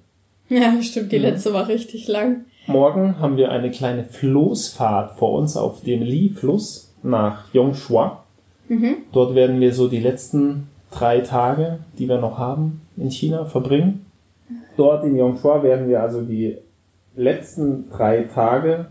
[0.49, 1.23] Ja, stimmt, die Ja.
[1.31, 2.45] letzte war richtig lang.
[2.69, 8.25] Morgen haben wir eine kleine Floßfahrt vor uns auf dem Li-Fluss nach Yongshua.
[8.69, 8.97] Mhm.
[9.13, 14.05] Dort werden wir so die letzten drei Tage, die wir noch haben in China, verbringen.
[14.77, 16.59] Dort in Yongshua werden wir also die
[17.17, 18.87] letzten drei Tage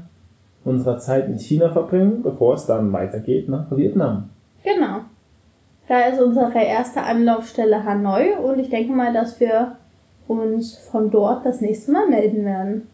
[0.65, 4.32] unserer Zeit in China verbringen, bevor es dann weitergeht nach Vietnam.
[4.63, 5.01] Genau.
[5.88, 9.78] Da ist unsere erste Anlaufstelle Hanoi und ich denke mal, dass wir
[10.28, 12.88] uns von dort das nächste Mal melden werden.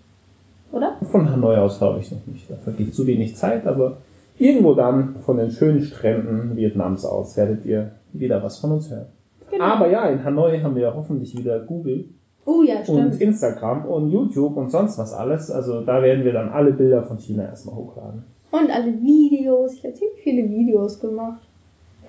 [0.74, 0.98] Oder?
[1.12, 2.50] Von Hanoi aus glaube ich noch nicht.
[2.50, 3.98] Da vergeht zu wenig Zeit, aber
[4.38, 9.06] irgendwo dann von den schönen Stränden Vietnams aus werdet ihr wieder was von uns hören.
[9.50, 9.64] Genau.
[9.64, 12.06] Aber ja, in Hanoi haben wir hoffentlich wieder Google
[12.46, 13.22] Oh ja, und stimmt.
[13.22, 15.50] Instagram und YouTube und sonst was alles.
[15.50, 18.24] Also da werden wir dann alle Bilder von China erstmal hochladen.
[18.52, 19.76] Und alle Videos.
[19.76, 21.42] Ich habe ziemlich viele Videos gemacht.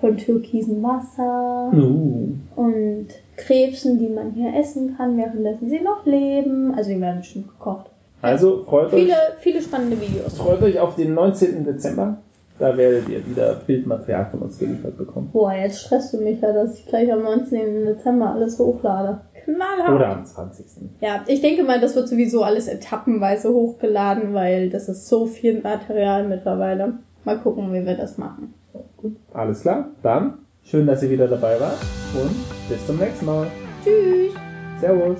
[0.01, 2.27] Von türkisem Wasser Uh.
[2.57, 3.07] und
[3.37, 6.73] Krebsen, die man hier essen kann, währenddessen sie noch leben.
[6.75, 7.89] Also die werden bestimmt gekocht.
[8.25, 10.37] Also freut euch, Viele, viele spannende Videos.
[10.37, 11.63] freut euch auf den 19.
[11.65, 12.17] Dezember.
[12.57, 15.29] Da werdet ihr wieder Bildmaterial von uns geliefert bekommen.
[15.33, 17.85] Boah, jetzt stresst du mich ja, dass ich gleich am 19.
[17.85, 19.21] Dezember alles hochlade.
[19.43, 19.93] Knallhart.
[19.93, 20.65] Oder am 20.
[21.01, 25.61] Ja, ich denke mal, das wird sowieso alles etappenweise hochgeladen, weil das ist so viel
[25.61, 26.93] Material mittlerweile.
[27.25, 28.53] Mal gucken, wie wir das machen.
[28.97, 29.89] Gut, alles klar.
[30.01, 31.77] Dann schön, dass ihr wieder dabei wart
[32.13, 33.47] und bis zum nächsten Mal.
[33.83, 34.33] Tschüss!
[34.79, 35.19] Servus.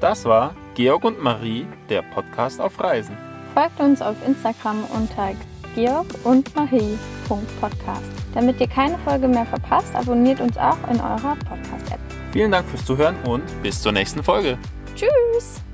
[0.00, 3.16] Das war Georg und Marie, der Podcast auf Reisen.
[3.54, 5.32] Folgt uns auf Instagram unter
[5.74, 8.02] georg und marie.podcast.
[8.34, 12.00] Damit ihr keine Folge mehr verpasst, abonniert uns auch in eurer Podcast-App.
[12.32, 14.58] Vielen Dank fürs Zuhören und bis zur nächsten Folge.
[14.94, 15.65] Tschüss!